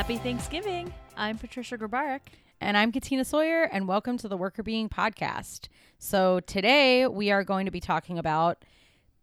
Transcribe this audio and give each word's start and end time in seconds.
Happy 0.00 0.16
Thanksgiving. 0.16 0.94
I'm 1.14 1.36
Patricia 1.36 1.76
Grabarek. 1.76 2.20
And 2.58 2.74
I'm 2.74 2.90
Katina 2.90 3.22
Sawyer, 3.22 3.64
and 3.64 3.86
welcome 3.86 4.16
to 4.16 4.28
the 4.28 4.38
Workr 4.38 4.64
Beeing 4.64 4.88
Podcast. 4.88 5.68
So, 5.98 6.40
today 6.40 7.06
we 7.06 7.30
are 7.30 7.44
going 7.44 7.66
to 7.66 7.70
be 7.70 7.80
talking 7.80 8.18
about 8.18 8.64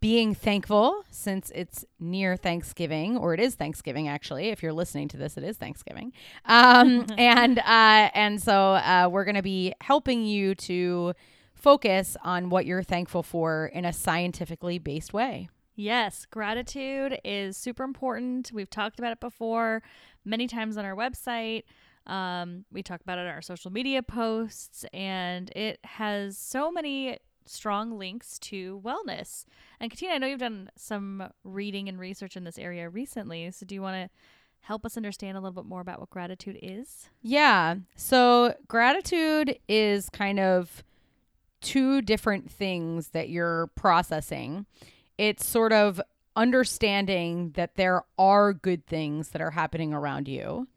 being 0.01 0.35
thankful 0.35 1.03
since 1.09 1.51
it's 1.55 1.83
near 1.99 2.37
Thanksgiving, 2.37 3.17
or 3.17 3.33
it 3.33 3.39
is 3.39 3.55
Thanksgiving 3.55 4.07
actually. 4.07 4.49
If 4.49 4.61
you're 4.61 4.71
listening 4.71 5.07
to 5.07 5.17
this, 5.17 5.35
it 5.35 5.43
is 5.43 5.57
Thanksgiving. 5.57 6.13
Um, 6.45 7.07
and 7.17 7.57
uh, 7.57 8.11
and 8.13 8.39
so 8.39 8.73
uh, 8.73 9.09
we're 9.11 9.25
going 9.25 9.33
to 9.33 9.41
be 9.41 9.73
helping 9.81 10.27
you 10.27 10.53
to 10.53 11.15
focus 11.55 12.15
on 12.23 12.49
what 12.49 12.67
you're 12.67 12.83
thankful 12.83 13.23
for 13.23 13.65
in 13.73 13.83
a 13.83 13.91
scientifically 13.91 14.77
based 14.77 15.11
way. 15.11 15.49
Yes, 15.79 16.25
gratitude 16.25 17.19
is 17.23 17.55
super 17.55 17.83
important. 17.83 18.51
We've 18.51 18.69
talked 18.69 18.97
about 18.97 19.11
it 19.11 19.19
before 19.19 19.83
many 20.27 20.47
times 20.47 20.77
on 20.77 20.85
our 20.85 20.95
website. 20.95 21.63
Um, 22.05 22.65
we 22.71 22.83
talk 22.83 23.01
about 23.01 23.17
it 23.17 23.21
in 23.21 23.27
our 23.27 23.41
social 23.41 23.71
media 23.71 24.01
posts, 24.01 24.85
and 24.93 25.49
it 25.55 25.79
has 25.83 26.37
so 26.37 26.71
many 26.71 27.17
strong 27.45 27.97
links 27.97 28.39
to 28.39 28.81
wellness. 28.83 29.45
And 29.79 29.89
Katina, 29.89 30.13
I 30.13 30.17
know 30.17 30.27
you've 30.27 30.39
done 30.39 30.69
some 30.75 31.29
reading 31.43 31.89
and 31.89 31.99
research 31.99 32.37
in 32.37 32.43
this 32.43 32.57
area 32.57 32.89
recently. 32.89 33.49
So, 33.51 33.65
do 33.65 33.75
you 33.75 33.81
want 33.81 33.95
to 33.95 34.09
help 34.61 34.85
us 34.85 34.97
understand 34.97 35.37
a 35.37 35.41
little 35.41 35.61
bit 35.61 35.67
more 35.67 35.81
about 35.81 35.99
what 35.99 36.09
gratitude 36.09 36.57
is? 36.61 37.09
Yeah. 37.21 37.75
So, 37.95 38.55
gratitude 38.67 39.59
is 39.67 40.09
kind 40.09 40.39
of 40.39 40.83
two 41.61 42.01
different 42.01 42.49
things 42.51 43.09
that 43.09 43.29
you're 43.29 43.67
processing 43.75 44.65
it's 45.17 45.45
sort 45.45 45.73
of 45.73 45.99
understanding 46.37 47.51
that 47.55 47.75
there 47.75 48.03
are 48.17 48.53
good 48.53 48.85
things 48.85 49.29
that 49.29 49.41
are 49.41 49.51
happening 49.51 49.93
around 49.93 50.27
you 50.27 50.67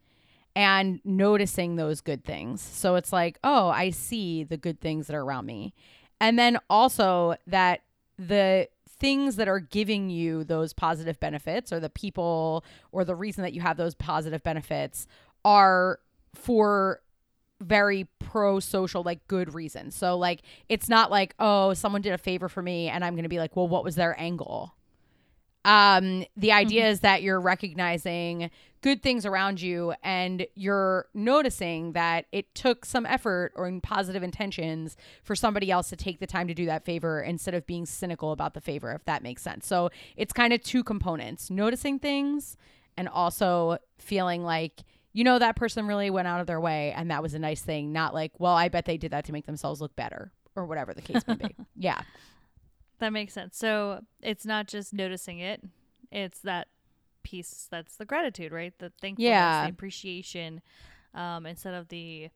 and 0.55 0.99
noticing 1.05 1.75
those 1.75 2.01
good 2.01 2.25
things. 2.25 2.59
So 2.59 2.95
it's 2.95 3.13
like, 3.13 3.37
oh, 3.43 3.69
I 3.69 3.91
see 3.91 4.43
the 4.43 4.57
good 4.57 4.81
things 4.81 5.07
that 5.07 5.15
are 5.15 5.23
around 5.23 5.45
me. 5.45 5.73
And 6.19 6.37
then 6.37 6.57
also 6.69 7.35
that 7.47 7.81
the 8.17 8.67
things 8.87 9.35
that 9.37 9.47
are 9.47 9.59
giving 9.59 10.09
you 10.09 10.43
those 10.43 10.73
positive 10.73 11.19
benefits 11.19 11.71
or 11.71 11.79
the 11.79 11.89
people 11.89 12.65
or 12.91 13.05
the 13.05 13.15
reason 13.15 13.43
that 13.43 13.53
you 13.53 13.61
have 13.61 13.77
those 13.77 13.95
positive 13.95 14.43
benefits 14.43 15.07
are 15.45 15.99
for 16.33 17.01
very 17.59 18.07
pro 18.19 18.59
social 18.59 19.03
like 19.03 19.27
good 19.27 19.53
reasons. 19.53 19.95
So 19.95 20.17
like 20.17 20.41
it's 20.69 20.89
not 20.89 21.09
like 21.11 21.35
oh 21.39 21.73
someone 21.73 22.01
did 22.01 22.13
a 22.13 22.17
favor 22.17 22.49
for 22.49 22.61
me 22.61 22.89
and 22.89 23.03
I'm 23.05 23.13
going 23.13 23.23
to 23.23 23.29
be 23.29 23.39
like 23.39 23.55
well 23.55 23.67
what 23.67 23.83
was 23.83 23.95
their 23.95 24.19
angle? 24.19 24.75
Um 25.65 26.25
the 26.35 26.51
idea 26.51 26.83
mm-hmm. 26.83 26.91
is 26.91 26.99
that 27.01 27.21
you're 27.21 27.41
recognizing 27.41 28.49
good 28.81 29.03
things 29.03 29.27
around 29.27 29.61
you 29.61 29.93
and 30.03 30.47
you're 30.55 31.05
noticing 31.13 31.93
that 31.93 32.25
it 32.31 32.53
took 32.55 32.83
some 32.83 33.05
effort 33.05 33.51
or 33.55 33.71
positive 33.83 34.23
intentions 34.23 34.97
for 35.21 35.35
somebody 35.35 35.69
else 35.69 35.89
to 35.89 35.95
take 35.95 36.19
the 36.19 36.25
time 36.25 36.47
to 36.47 36.55
do 36.55 36.65
that 36.65 36.83
favor 36.83 37.21
instead 37.21 37.53
of 37.53 37.67
being 37.67 37.85
cynical 37.85 38.31
about 38.31 38.55
the 38.55 38.61
favor 38.61 38.91
if 38.91 39.05
that 39.05 39.21
makes 39.21 39.43
sense. 39.43 39.67
So 39.67 39.91
it's 40.17 40.33
kind 40.33 40.51
of 40.51 40.63
two 40.63 40.83
components, 40.83 41.51
noticing 41.51 41.99
things 41.99 42.57
and 42.97 43.07
also 43.07 43.77
feeling 43.97 44.43
like 44.43 44.83
you 45.13 45.23
know 45.23 45.39
that 45.39 45.55
person 45.55 45.87
really 45.87 46.09
went 46.09 46.27
out 46.27 46.41
of 46.41 46.47
their 46.47 46.59
way 46.59 46.93
and 46.95 47.11
that 47.11 47.21
was 47.21 47.33
a 47.33 47.39
nice 47.39 47.61
thing 47.61 47.91
not 47.91 48.13
like 48.13 48.31
well 48.39 48.53
i 48.53 48.69
bet 48.69 48.85
they 48.85 48.97
did 48.97 49.11
that 49.11 49.25
to 49.25 49.31
make 49.31 49.45
themselves 49.45 49.81
look 49.81 49.95
better 49.95 50.31
or 50.55 50.65
whatever 50.65 50.93
the 50.93 51.01
case 51.01 51.25
may 51.27 51.35
be 51.35 51.55
yeah 51.75 52.01
that 53.01 53.11
makes 53.11 53.33
sense 53.33 53.57
so 53.57 53.99
it's 54.21 54.45
not 54.45 54.67
just 54.67 54.93
noticing 54.93 55.39
it 55.39 55.61
it's 56.11 56.39
that 56.39 56.67
piece 57.23 57.67
that's 57.69 57.97
the 57.97 58.05
gratitude 58.05 58.51
right 58.51 58.73
the 58.79 58.91
thankfulness 59.01 59.29
yeah. 59.29 59.65
the 59.65 59.69
appreciation 59.69 60.61
um, 61.13 61.45
instead 61.45 61.73
of 61.73 61.89
the 61.89 62.29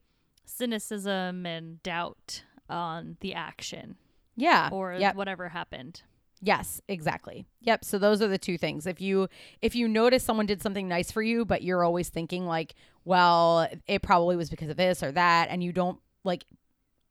cynicism 0.44 1.46
and 1.46 1.82
doubt 1.82 2.42
on 2.68 3.16
the 3.20 3.32
action 3.34 3.96
yeah 4.36 4.68
or 4.70 4.94
yep. 4.94 5.16
whatever 5.16 5.48
happened 5.48 6.02
Yes, 6.42 6.82
exactly. 6.86 7.46
Yep. 7.62 7.84
So 7.84 7.98
those 7.98 8.20
are 8.20 8.28
the 8.28 8.38
two 8.38 8.58
things. 8.58 8.86
If 8.86 9.00
you 9.00 9.28
if 9.62 9.74
you 9.74 9.88
notice 9.88 10.22
someone 10.22 10.46
did 10.46 10.60
something 10.60 10.86
nice 10.86 11.10
for 11.10 11.22
you, 11.22 11.44
but 11.44 11.62
you're 11.62 11.82
always 11.82 12.10
thinking 12.10 12.46
like, 12.46 12.74
well, 13.04 13.66
it 13.86 14.02
probably 14.02 14.36
was 14.36 14.50
because 14.50 14.68
of 14.68 14.76
this 14.76 15.02
or 15.02 15.12
that, 15.12 15.48
and 15.50 15.64
you 15.64 15.72
don't 15.72 15.98
like 16.24 16.44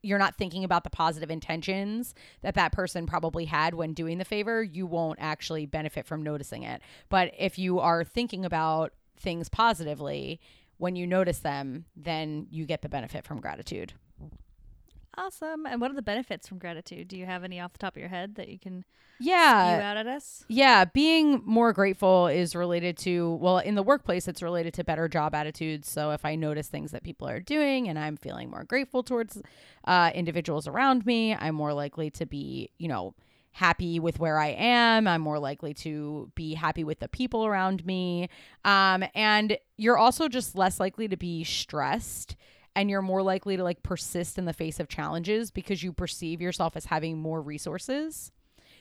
you're 0.02 0.18
not 0.18 0.36
thinking 0.36 0.64
about 0.64 0.84
the 0.84 0.90
positive 0.90 1.30
intentions 1.30 2.14
that 2.42 2.54
that 2.54 2.72
person 2.72 3.06
probably 3.06 3.46
had 3.46 3.74
when 3.74 3.92
doing 3.92 4.18
the 4.18 4.24
favor, 4.24 4.62
you 4.62 4.86
won't 4.86 5.18
actually 5.20 5.66
benefit 5.66 6.06
from 6.06 6.22
noticing 6.22 6.62
it. 6.62 6.80
But 7.08 7.32
if 7.38 7.58
you 7.58 7.80
are 7.80 8.04
thinking 8.04 8.44
about 8.44 8.92
things 9.18 9.48
positively, 9.48 10.40
when 10.78 10.96
you 10.96 11.06
notice 11.06 11.38
them, 11.38 11.86
then 11.96 12.46
you 12.50 12.66
get 12.66 12.82
the 12.82 12.88
benefit 12.88 13.24
from 13.24 13.40
gratitude. 13.40 13.94
Awesome. 15.18 15.64
And 15.64 15.80
what 15.80 15.90
are 15.90 15.94
the 15.94 16.02
benefits 16.02 16.46
from 16.46 16.58
gratitude? 16.58 17.08
Do 17.08 17.16
you 17.16 17.24
have 17.24 17.42
any 17.42 17.58
off 17.58 17.72
the 17.72 17.78
top 17.78 17.96
of 17.96 18.00
your 18.00 18.10
head 18.10 18.34
that 18.34 18.48
you 18.48 18.58
can 18.58 18.84
yeah 19.18 19.80
out 19.82 19.96
at 19.96 20.06
us? 20.06 20.44
Yeah, 20.48 20.84
being 20.84 21.40
more 21.44 21.72
grateful 21.72 22.26
is 22.26 22.54
related 22.54 22.98
to 22.98 23.36
well, 23.36 23.58
in 23.58 23.76
the 23.76 23.82
workplace 23.82 24.28
it's 24.28 24.42
related 24.42 24.74
to 24.74 24.84
better 24.84 25.08
job 25.08 25.34
attitudes. 25.34 25.88
So 25.88 26.10
if 26.10 26.24
I 26.26 26.34
notice 26.34 26.68
things 26.68 26.90
that 26.90 27.02
people 27.02 27.26
are 27.26 27.40
doing 27.40 27.88
and 27.88 27.98
I'm 27.98 28.18
feeling 28.18 28.50
more 28.50 28.64
grateful 28.64 29.02
towards 29.02 29.40
uh, 29.84 30.10
individuals 30.14 30.68
around 30.68 31.06
me, 31.06 31.34
I'm 31.34 31.54
more 31.54 31.72
likely 31.72 32.10
to 32.10 32.26
be, 32.26 32.70
you 32.76 32.88
know, 32.88 33.14
happy 33.52 33.98
with 33.98 34.18
where 34.18 34.38
I 34.38 34.48
am. 34.48 35.08
I'm 35.08 35.22
more 35.22 35.38
likely 35.38 35.72
to 35.74 36.30
be 36.34 36.52
happy 36.52 36.84
with 36.84 36.98
the 37.00 37.08
people 37.08 37.46
around 37.46 37.86
me. 37.86 38.28
Um, 38.66 39.02
and 39.14 39.56
you're 39.78 39.96
also 39.96 40.28
just 40.28 40.54
less 40.54 40.78
likely 40.78 41.08
to 41.08 41.16
be 41.16 41.42
stressed 41.42 42.36
and 42.76 42.90
you're 42.90 43.02
more 43.02 43.22
likely 43.22 43.56
to 43.56 43.64
like 43.64 43.82
persist 43.82 44.38
in 44.38 44.44
the 44.44 44.52
face 44.52 44.78
of 44.78 44.86
challenges 44.86 45.50
because 45.50 45.82
you 45.82 45.92
perceive 45.92 46.42
yourself 46.42 46.76
as 46.76 46.84
having 46.84 47.18
more 47.18 47.40
resources. 47.40 48.30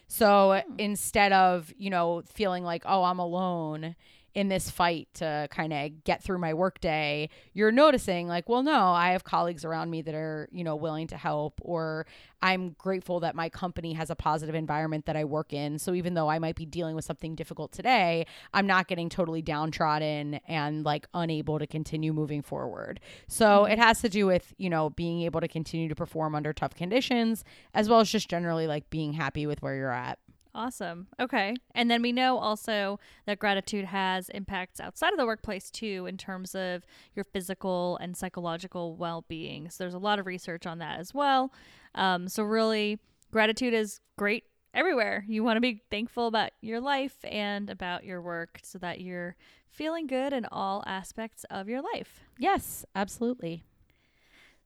So 0.08 0.62
hmm. 0.68 0.76
instead 0.78 1.32
of, 1.32 1.74
you 1.78 1.90
know, 1.90 2.22
feeling 2.28 2.64
like, 2.64 2.84
oh, 2.86 3.04
I'm 3.04 3.20
alone, 3.20 3.96
in 4.36 4.50
this 4.50 4.70
fight 4.70 5.08
to 5.16 5.48
kind 5.50 5.72
of 5.72 6.04
get 6.04 6.22
through 6.22 6.38
my 6.38 6.54
workday, 6.54 7.30
you're 7.54 7.72
noticing 7.72 8.28
like, 8.28 8.50
well, 8.50 8.62
no, 8.62 8.90
I 8.90 9.12
have 9.12 9.24
colleagues 9.24 9.64
around 9.64 9.90
me 9.90 10.02
that 10.02 10.14
are, 10.14 10.50
you 10.52 10.64
know, 10.64 10.76
willing 10.76 11.08
to 11.08 11.18
help, 11.18 11.60
or 11.64 12.06
I'm 12.42 12.76
grateful 12.78 13.22
that 13.22 13.34
my 13.34 13.48
company 13.48 13.94
has 13.94 14.10
a 14.10 14.16
positive 14.16 14.54
environment 14.54 15.06
that 15.06 15.16
I 15.16 15.24
work 15.24 15.54
in. 15.54 15.80
So 15.80 15.94
even 15.94 16.16
though 16.16 16.30
I 16.30 16.38
might 16.40 16.58
be 16.58 16.66
dealing 16.66 16.96
with 16.96 17.06
something 17.06 17.34
difficult 17.34 17.72
today, 17.72 18.28
I'm 18.54 18.68
not 18.68 18.90
getting 18.90 19.08
totally 19.08 19.42
downtrodden 19.42 20.42
and 20.48 20.84
like 20.84 21.08
unable 21.14 21.58
to 21.58 21.66
continue 21.66 22.12
moving 22.12 22.42
forward. 22.42 23.00
So 23.30 23.46
mm-hmm. 23.46 23.72
it 23.72 23.80
has 23.80 24.02
to 24.02 24.10
do 24.10 24.26
with, 24.26 24.54
you 24.58 24.70
know, 24.70 24.90
being 24.90 25.22
able 25.22 25.40
to 25.40 25.48
continue 25.48 25.88
to 25.88 25.96
perform 25.96 26.36
under 26.36 26.52
tough 26.52 26.76
conditions, 26.76 27.46
as 27.74 27.88
well 27.88 28.02
as 28.02 28.12
just 28.12 28.30
generally 28.30 28.68
like 28.68 28.90
being 28.90 29.14
happy 29.14 29.48
with 29.48 29.62
where 29.62 29.76
you're 29.76 29.92
at. 29.92 30.20
Awesome. 30.56 31.08
Okay. 31.20 31.54
And 31.76 31.92
then 31.92 32.02
we 32.02 32.14
know 32.14 32.38
also 32.38 32.98
that 33.26 33.40
gratitude 33.40 33.84
has 33.84 34.30
impacts 34.30 34.80
outside 34.80 35.12
of 35.12 35.20
the 35.20 35.26
workplace 35.26 35.70
too, 35.70 36.06
in 36.08 36.16
terms 36.16 36.56
of 36.56 36.86
your 37.14 37.26
physical 37.26 37.98
and 37.98 38.16
psychological 38.16 38.96
well 38.96 39.26
being. 39.28 39.70
So 39.70 39.84
there's 39.84 39.94
a 39.94 40.00
lot 40.00 40.18
of 40.18 40.26
research 40.26 40.66
on 40.66 40.80
that 40.80 40.98
as 40.98 41.14
well. 41.14 41.52
Um, 41.94 42.30
so, 42.30 42.44
really, 42.44 43.00
gratitude 43.32 43.74
is 43.74 44.00
great 44.18 44.46
everywhere. 44.74 45.26
You 45.28 45.44
want 45.44 45.58
to 45.58 45.62
be 45.62 45.84
thankful 45.92 46.28
about 46.28 46.52
your 46.62 46.80
life 46.80 47.18
and 47.26 47.70
about 47.70 48.06
your 48.06 48.22
work 48.22 48.60
so 48.64 48.80
that 48.80 49.02
you're 49.02 49.36
feeling 49.70 50.08
good 50.08 50.32
in 50.32 50.46
all 50.54 50.86
aspects 50.88 51.46
of 51.50 51.68
your 51.68 51.82
life. 51.82 52.22
Yes, 52.40 52.86
absolutely. 52.96 53.66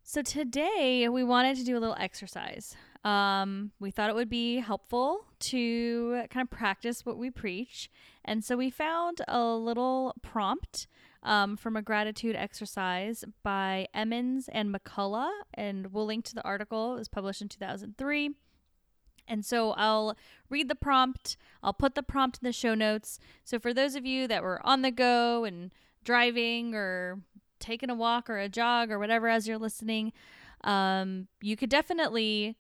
So, 0.03 0.21
today 0.21 1.09
we 1.09 1.23
wanted 1.23 1.57
to 1.57 1.63
do 1.63 1.75
a 1.75 1.79
little 1.79 1.97
exercise. 1.99 2.75
Um, 3.03 3.71
we 3.79 3.91
thought 3.91 4.09
it 4.09 4.15
would 4.15 4.29
be 4.29 4.57
helpful 4.57 5.25
to 5.39 6.23
kind 6.29 6.43
of 6.43 6.49
practice 6.49 7.05
what 7.05 7.17
we 7.17 7.31
preach. 7.31 7.89
And 8.25 8.43
so 8.43 8.57
we 8.57 8.69
found 8.69 9.21
a 9.27 9.43
little 9.43 10.15
prompt 10.21 10.87
um, 11.23 11.57
from 11.57 11.75
a 11.75 11.81
gratitude 11.81 12.35
exercise 12.35 13.23
by 13.43 13.87
Emmons 13.93 14.49
and 14.51 14.73
McCullough. 14.73 15.31
And 15.53 15.93
we'll 15.93 16.05
link 16.05 16.25
to 16.25 16.35
the 16.35 16.43
article. 16.43 16.95
It 16.95 16.99
was 16.99 17.09
published 17.09 17.41
in 17.41 17.47
2003. 17.47 18.31
And 19.27 19.45
so 19.45 19.71
I'll 19.71 20.17
read 20.49 20.67
the 20.67 20.75
prompt. 20.75 21.37
I'll 21.61 21.73
put 21.73 21.95
the 21.95 22.03
prompt 22.03 22.39
in 22.41 22.45
the 22.45 22.51
show 22.51 22.73
notes. 22.73 23.19
So 23.43 23.59
for 23.59 23.73
those 23.73 23.95
of 23.95 24.05
you 24.05 24.27
that 24.27 24.43
were 24.43 24.65
on 24.65 24.81
the 24.81 24.91
go 24.91 25.45
and 25.45 25.71
driving 26.03 26.73
or 26.73 27.19
taking 27.59 27.89
a 27.89 27.95
walk 27.95 28.29
or 28.29 28.39
a 28.39 28.49
jog 28.49 28.89
or 28.91 28.97
whatever 28.97 29.29
as 29.29 29.47
you're 29.47 29.59
listening, 29.59 30.11
um, 30.63 31.27
you 31.41 31.55
could 31.55 31.69
definitely 31.69 32.57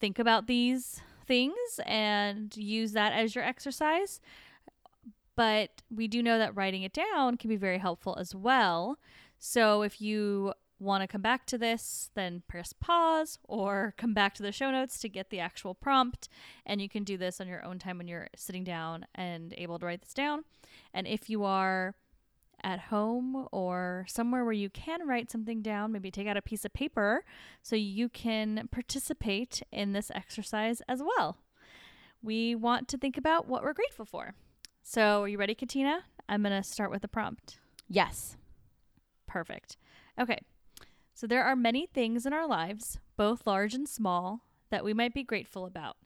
think 0.00 0.18
about 0.18 0.46
these 0.46 1.00
things 1.26 1.80
and 1.84 2.56
use 2.56 2.92
that 2.92 3.12
as 3.12 3.34
your 3.34 3.44
exercise. 3.44 4.20
But 5.36 5.82
we 5.90 6.08
do 6.08 6.22
know 6.22 6.38
that 6.38 6.56
writing 6.56 6.82
it 6.82 6.92
down 6.92 7.36
can 7.36 7.48
be 7.48 7.56
very 7.56 7.78
helpful 7.78 8.16
as 8.18 8.34
well. 8.34 8.98
So 9.38 9.82
if 9.82 10.00
you 10.00 10.52
want 10.80 11.02
to 11.02 11.08
come 11.08 11.22
back 11.22 11.44
to 11.46 11.58
this, 11.58 12.10
then 12.14 12.42
press 12.48 12.72
pause 12.72 13.38
or 13.44 13.94
come 13.96 14.14
back 14.14 14.34
to 14.34 14.42
the 14.42 14.52
show 14.52 14.70
notes 14.70 14.98
to 15.00 15.08
get 15.08 15.30
the 15.30 15.40
actual 15.40 15.74
prompt. 15.74 16.28
And 16.66 16.80
you 16.80 16.88
can 16.88 17.04
do 17.04 17.16
this 17.16 17.40
on 17.40 17.48
your 17.48 17.64
own 17.64 17.78
time 17.78 17.98
when 17.98 18.08
you're 18.08 18.28
sitting 18.36 18.64
down 18.64 19.06
and 19.14 19.54
able 19.56 19.78
to 19.78 19.86
write 19.86 20.02
this 20.02 20.14
down. 20.14 20.44
And 20.92 21.06
if 21.06 21.28
you 21.28 21.44
are 21.44 21.94
at 22.62 22.80
home 22.80 23.46
or 23.52 24.04
somewhere 24.08 24.44
where 24.44 24.52
you 24.52 24.70
can 24.70 25.06
write 25.06 25.30
something 25.30 25.62
down. 25.62 25.92
Maybe 25.92 26.10
take 26.10 26.26
out 26.26 26.36
a 26.36 26.42
piece 26.42 26.64
of 26.64 26.72
paper 26.72 27.24
so 27.62 27.76
you 27.76 28.08
can 28.08 28.68
participate 28.70 29.62
in 29.72 29.92
this 29.92 30.10
exercise 30.14 30.82
as 30.88 31.02
well. 31.02 31.38
We 32.22 32.54
want 32.54 32.88
to 32.88 32.98
think 32.98 33.16
about 33.16 33.46
what 33.46 33.62
we're 33.62 33.72
grateful 33.72 34.04
for. 34.04 34.34
So, 34.82 35.22
are 35.22 35.28
you 35.28 35.38
ready, 35.38 35.54
Katina? 35.54 36.04
I'm 36.28 36.42
going 36.42 36.56
to 36.56 36.68
start 36.68 36.90
with 36.90 37.02
the 37.02 37.08
prompt. 37.08 37.58
Yes. 37.88 38.36
Perfect. 39.26 39.76
Okay. 40.18 40.38
So, 41.14 41.26
there 41.26 41.44
are 41.44 41.54
many 41.54 41.86
things 41.86 42.26
in 42.26 42.32
our 42.32 42.46
lives, 42.46 42.98
both 43.16 43.46
large 43.46 43.74
and 43.74 43.88
small, 43.88 44.40
that 44.70 44.84
we 44.84 44.94
might 44.94 45.14
be 45.14 45.22
grateful 45.22 45.64
about. 45.64 45.96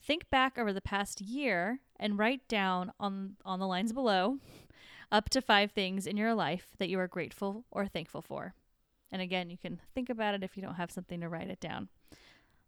Think 0.00 0.28
back 0.30 0.58
over 0.58 0.72
the 0.72 0.80
past 0.80 1.20
year 1.20 1.78
and 1.98 2.18
write 2.18 2.48
down 2.48 2.92
on, 2.98 3.36
on 3.44 3.60
the 3.60 3.66
lines 3.66 3.92
below 3.92 4.38
up 5.12 5.28
to 5.30 5.40
five 5.40 5.70
things 5.70 6.06
in 6.06 6.16
your 6.16 6.34
life 6.34 6.68
that 6.78 6.88
you 6.88 6.98
are 6.98 7.06
grateful 7.06 7.64
or 7.70 7.86
thankful 7.86 8.22
for. 8.22 8.54
And 9.12 9.20
again, 9.20 9.50
you 9.50 9.58
can 9.58 9.78
think 9.94 10.08
about 10.08 10.34
it 10.34 10.42
if 10.42 10.56
you 10.56 10.62
don't 10.62 10.76
have 10.76 10.90
something 10.90 11.20
to 11.20 11.28
write 11.28 11.50
it 11.50 11.60
down. 11.60 11.88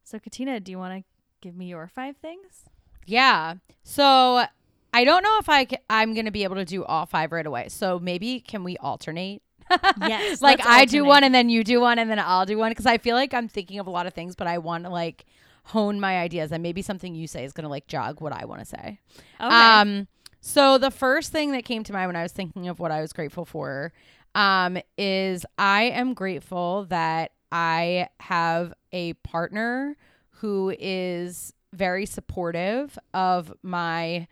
So, 0.04 0.18
Katina, 0.18 0.60
do 0.60 0.70
you 0.70 0.78
want 0.78 1.00
to 1.00 1.04
give 1.40 1.56
me 1.56 1.66
your 1.66 1.88
five 1.88 2.18
things? 2.18 2.66
Yeah. 3.06 3.54
So 3.82 4.44
I 4.92 5.04
don't 5.04 5.22
know 5.22 5.38
if 5.40 5.48
I 5.48 5.64
ca- 5.64 5.78
I'm 5.88 6.12
going 6.12 6.26
to 6.26 6.30
be 6.30 6.44
able 6.44 6.56
to 6.56 6.64
do 6.66 6.84
all 6.84 7.06
five 7.06 7.32
right 7.32 7.46
away. 7.46 7.68
So 7.70 7.98
maybe 7.98 8.40
can 8.40 8.62
we 8.62 8.76
alternate? 8.76 9.42
Yes, 10.06 10.42
like 10.42 10.64
I 10.66 10.84
do 10.84 11.04
one 11.06 11.24
and 11.24 11.34
then 11.34 11.48
you 11.48 11.64
do 11.64 11.80
one 11.80 11.98
and 11.98 12.10
then 12.10 12.18
I'll 12.18 12.44
do 12.44 12.58
one 12.58 12.70
because 12.70 12.84
I 12.84 12.98
feel 12.98 13.16
like 13.16 13.32
I'm 13.32 13.48
thinking 13.48 13.78
of 13.78 13.86
a 13.86 13.90
lot 13.90 14.06
of 14.06 14.12
things, 14.12 14.36
but 14.36 14.46
I 14.46 14.58
want 14.58 14.84
to 14.84 14.90
like 14.90 15.24
hone 15.64 15.98
my 15.98 16.18
ideas 16.18 16.52
and 16.52 16.62
maybe 16.62 16.82
something 16.82 17.14
you 17.14 17.26
say 17.26 17.44
is 17.44 17.52
going 17.54 17.62
to 17.62 17.70
like 17.70 17.86
jog 17.86 18.20
what 18.20 18.34
I 18.34 18.44
want 18.44 18.60
to 18.60 18.66
say. 18.66 19.00
Okay. 19.40 19.48
Um, 19.54 20.08
so 20.46 20.76
the 20.76 20.90
first 20.90 21.32
thing 21.32 21.52
that 21.52 21.64
came 21.64 21.84
to 21.84 21.92
mind 21.94 22.08
when 22.10 22.16
I 22.16 22.22
was 22.22 22.32
thinking 22.32 22.68
of 22.68 22.78
what 22.78 22.90
I 22.90 23.00
was 23.00 23.14
grateful 23.14 23.46
for, 23.46 23.94
um, 24.34 24.76
is 24.98 25.46
I 25.56 25.84
am 25.84 26.12
grateful 26.12 26.84
that 26.90 27.30
I 27.50 28.08
have 28.20 28.74
a 28.92 29.14
partner 29.14 29.96
who 30.28 30.74
is 30.78 31.54
very 31.72 32.04
supportive 32.04 32.98
of 33.14 33.54
my 33.62 34.28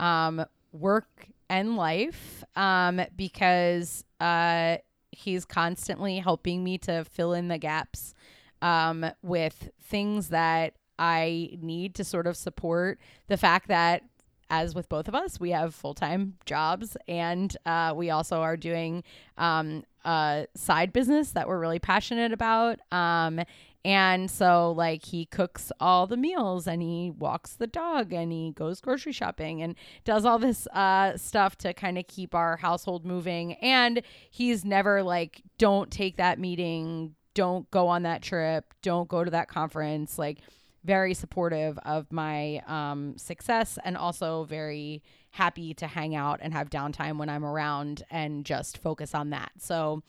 um 0.00 0.46
work 0.72 1.28
and 1.50 1.76
life 1.76 2.42
um 2.56 3.02
because 3.14 4.04
uh 4.18 4.78
he's 5.12 5.44
constantly 5.44 6.18
helping 6.20 6.64
me 6.64 6.78
to 6.78 7.04
fill 7.04 7.34
in 7.34 7.48
the 7.48 7.58
gaps 7.58 8.14
um 8.62 9.04
with 9.22 9.68
things 9.82 10.30
that 10.30 10.72
I 10.98 11.56
need 11.60 11.94
to 11.94 12.04
sort 12.04 12.26
of 12.26 12.36
support. 12.36 12.98
The 13.28 13.38
fact 13.38 13.68
that 13.68 14.02
as 14.50 14.74
with 14.74 14.88
both 14.88 15.08
of 15.08 15.14
us, 15.14 15.40
we 15.40 15.50
have 15.50 15.74
full 15.74 15.94
time 15.94 16.34
jobs 16.44 16.96
and 17.08 17.56
uh, 17.64 17.94
we 17.96 18.10
also 18.10 18.40
are 18.40 18.56
doing 18.56 19.02
um, 19.38 19.84
a 20.04 20.46
side 20.54 20.92
business 20.92 21.30
that 21.32 21.48
we're 21.48 21.58
really 21.58 21.78
passionate 21.78 22.32
about. 22.32 22.80
Um, 22.92 23.40
and 23.82 24.30
so, 24.30 24.72
like, 24.72 25.06
he 25.06 25.24
cooks 25.24 25.72
all 25.80 26.06
the 26.06 26.16
meals 26.16 26.66
and 26.66 26.82
he 26.82 27.10
walks 27.10 27.54
the 27.54 27.66
dog 27.66 28.12
and 28.12 28.30
he 28.30 28.52
goes 28.52 28.80
grocery 28.80 29.12
shopping 29.12 29.62
and 29.62 29.74
does 30.04 30.26
all 30.26 30.38
this 30.38 30.66
uh, 30.68 31.16
stuff 31.16 31.56
to 31.58 31.72
kind 31.72 31.96
of 31.96 32.06
keep 32.06 32.34
our 32.34 32.58
household 32.58 33.06
moving. 33.06 33.54
And 33.54 34.02
he's 34.30 34.66
never 34.66 35.02
like, 35.02 35.40
don't 35.56 35.90
take 35.90 36.18
that 36.18 36.38
meeting, 36.38 37.14
don't 37.32 37.70
go 37.70 37.88
on 37.88 38.02
that 38.02 38.20
trip, 38.20 38.74
don't 38.82 39.08
go 39.08 39.24
to 39.24 39.30
that 39.30 39.48
conference. 39.48 40.18
Like, 40.18 40.40
very 40.84 41.14
supportive 41.14 41.78
of 41.84 42.10
my 42.12 42.62
um, 42.66 43.16
success 43.18 43.78
and 43.84 43.96
also 43.96 44.44
very 44.44 45.02
happy 45.32 45.74
to 45.74 45.86
hang 45.86 46.14
out 46.16 46.40
and 46.42 46.52
have 46.52 46.70
downtime 46.70 47.18
when 47.18 47.28
I'm 47.28 47.44
around 47.44 48.02
and 48.10 48.44
just 48.44 48.78
focus 48.78 49.14
on 49.14 49.30
that. 49.30 49.52
So 49.58 50.02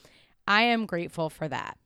I 0.47 0.63
am 0.63 0.85
grateful 0.85 1.29
for 1.29 1.47
that. 1.47 1.77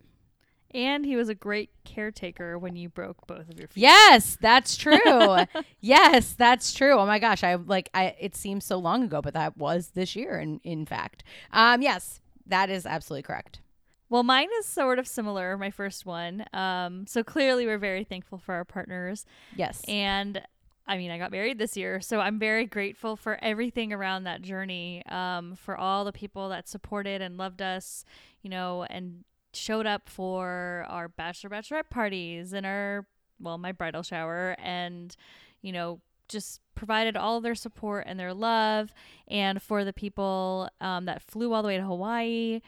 and 0.71 1.05
he 1.05 1.15
was 1.15 1.29
a 1.29 1.35
great 1.35 1.69
caretaker 1.85 2.57
when 2.59 2.75
you 2.75 2.89
broke 2.89 3.25
both 3.27 3.49
of 3.49 3.57
your 3.57 3.67
feet. 3.67 3.81
Yes, 3.81 4.37
that's 4.41 4.75
true. 4.85 5.37
yes, 5.81 6.33
that's 6.33 6.73
true. 6.73 6.93
Oh 6.93 7.05
my 7.05 7.19
gosh, 7.19 7.43
I 7.43 7.55
like 7.55 7.89
I 7.93 8.15
it 8.19 8.35
seems 8.35 8.65
so 8.65 8.77
long 8.77 9.03
ago, 9.03 9.21
but 9.21 9.33
that 9.33 9.57
was 9.57 9.89
this 9.95 10.15
year 10.15 10.37
in 10.39 10.59
in 10.63 10.85
fact. 10.85 11.23
Um 11.51 11.81
yes, 11.81 12.21
that 12.47 12.69
is 12.69 12.85
absolutely 12.85 13.23
correct. 13.23 13.61
Well, 14.09 14.23
mine 14.23 14.49
is 14.59 14.65
sort 14.65 14.99
of 14.99 15.07
similar, 15.07 15.57
my 15.57 15.71
first 15.71 16.05
one. 16.05 16.45
Um, 16.53 17.07
so 17.07 17.23
clearly, 17.23 17.65
we're 17.65 17.77
very 17.77 18.03
thankful 18.03 18.37
for 18.37 18.53
our 18.53 18.65
partners. 18.65 19.25
Yes. 19.55 19.81
And 19.87 20.41
I 20.87 20.97
mean, 20.97 21.09
I 21.09 21.17
got 21.17 21.31
married 21.31 21.57
this 21.57 21.75
year, 21.75 21.99
so 21.99 22.19
I'm 22.19 22.37
very 22.37 22.65
grateful 22.65 23.15
for 23.15 23.39
everything 23.41 23.91
around 23.91 24.25
that 24.25 24.43
journey, 24.43 25.03
um, 25.07 25.55
for 25.55 25.75
all 25.75 26.05
the 26.05 26.11
people 26.11 26.49
that 26.49 26.67
supported 26.67 27.21
and 27.21 27.37
loved 27.37 27.61
us, 27.61 28.05
you 28.43 28.49
know, 28.51 28.83
and 28.83 29.23
showed 29.53 29.87
up 29.87 30.07
for 30.07 30.85
our 30.87 31.07
bachelor 31.07 31.49
bachelorette 31.49 31.89
parties 31.89 32.53
and 32.53 32.65
our, 32.67 33.07
well, 33.39 33.57
my 33.57 33.71
bridal 33.71 34.03
shower, 34.03 34.55
and, 34.59 35.15
you 35.63 35.71
know, 35.71 35.99
just 36.27 36.61
provided 36.75 37.17
all 37.17 37.41
their 37.41 37.55
support 37.55 38.05
and 38.07 38.19
their 38.19 38.33
love, 38.33 38.93
and 39.27 39.61
for 39.61 39.83
the 39.83 39.93
people 39.93 40.69
um, 40.81 41.05
that 41.05 41.21
flew 41.21 41.53
all 41.53 41.63
the 41.63 41.67
way 41.67 41.77
to 41.77 41.83
Hawaii. 41.83 42.61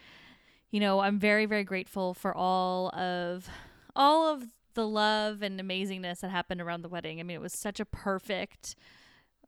You 0.72 0.80
know, 0.80 1.00
I'm 1.00 1.20
very, 1.20 1.46
very 1.46 1.64
grateful 1.64 2.14
for 2.14 2.36
all 2.36 2.90
of 2.90 3.50
all 3.96 4.34
of 4.34 4.44
the 4.74 4.88
love 4.88 5.42
and 5.42 5.60
amazingness 5.60 6.20
that 6.20 6.30
happened 6.30 6.62
around 6.62 6.82
the 6.82 6.90
wedding. 6.90 7.20
I 7.20 7.24
mean, 7.24 7.36
it 7.36 7.42
was 7.42 7.54
such 7.54 7.80
a 7.80 7.86
perfect 7.86 8.76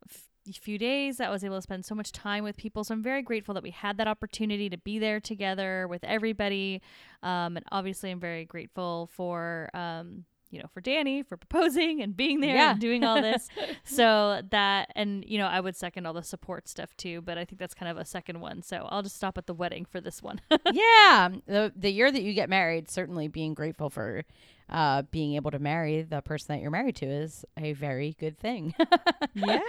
f- 0.09 0.29
few 0.59 0.79
days 0.79 1.17
that 1.17 1.27
I 1.27 1.31
was 1.31 1.43
able 1.43 1.57
to 1.57 1.61
spend 1.61 1.85
so 1.85 1.93
much 1.93 2.11
time 2.11 2.43
with 2.43 2.57
people. 2.57 2.83
So 2.83 2.93
I'm 2.95 3.03
very 3.03 3.21
grateful 3.21 3.53
that 3.53 3.61
we 3.61 3.69
had 3.69 3.97
that 3.97 4.07
opportunity 4.07 4.69
to 4.69 4.77
be 4.77 4.97
there 4.97 5.19
together 5.19 5.87
with 5.87 6.03
everybody. 6.03 6.81
Um, 7.21 7.57
and 7.57 7.65
obviously, 7.71 8.11
I'm 8.11 8.19
very 8.19 8.45
grateful 8.45 9.09
for. 9.13 9.69
Um, 9.73 10.25
you 10.51 10.59
know, 10.59 10.67
for 10.73 10.81
Danny 10.81 11.23
for 11.23 11.37
proposing 11.37 12.01
and 12.01 12.15
being 12.17 12.39
there 12.41 12.55
Yeah. 12.55 12.71
and 12.71 12.79
doing 12.79 13.03
all 13.03 13.21
this. 13.21 13.47
so 13.83 14.41
that, 14.49 14.91
and, 14.95 15.23
you 15.27 15.37
know, 15.37 15.47
I 15.47 15.59
would 15.59 15.75
second 15.75 16.05
all 16.05 16.13
the 16.13 16.23
support 16.23 16.67
stuff 16.67 16.95
too, 16.97 17.21
but 17.21 17.37
I 17.37 17.45
think 17.45 17.59
that's 17.59 17.73
kind 17.73 17.89
of 17.91 17.97
a 17.97 18.05
second 18.05 18.39
one. 18.41 18.61
So 18.61 18.87
I'll 18.89 19.03
just 19.03 19.15
stop 19.15 19.37
at 19.37 19.45
the 19.47 19.53
wedding 19.53 19.85
for 19.85 20.01
this 20.01 20.21
one. 20.23 20.41
yeah. 20.71 21.29
The 21.45 21.71
the 21.75 21.91
year 21.91 22.11
that 22.11 22.21
you 22.21 22.33
get 22.33 22.49
married, 22.49 22.89
certainly 22.89 23.27
being 23.27 23.53
grateful 23.53 23.89
for 23.89 24.23
uh 24.69 25.01
being 25.11 25.33
able 25.33 25.49
to 25.51 25.57
marry 25.59 26.03
the 26.03 26.21
person 26.21 26.53
that 26.55 26.61
you're 26.61 26.69
married 26.71 26.95
to 26.97 27.05
is 27.07 27.43
a 27.57 27.73
very 27.73 28.15
good 28.19 28.37
thing. 28.39 28.73
yeah, 29.33 29.59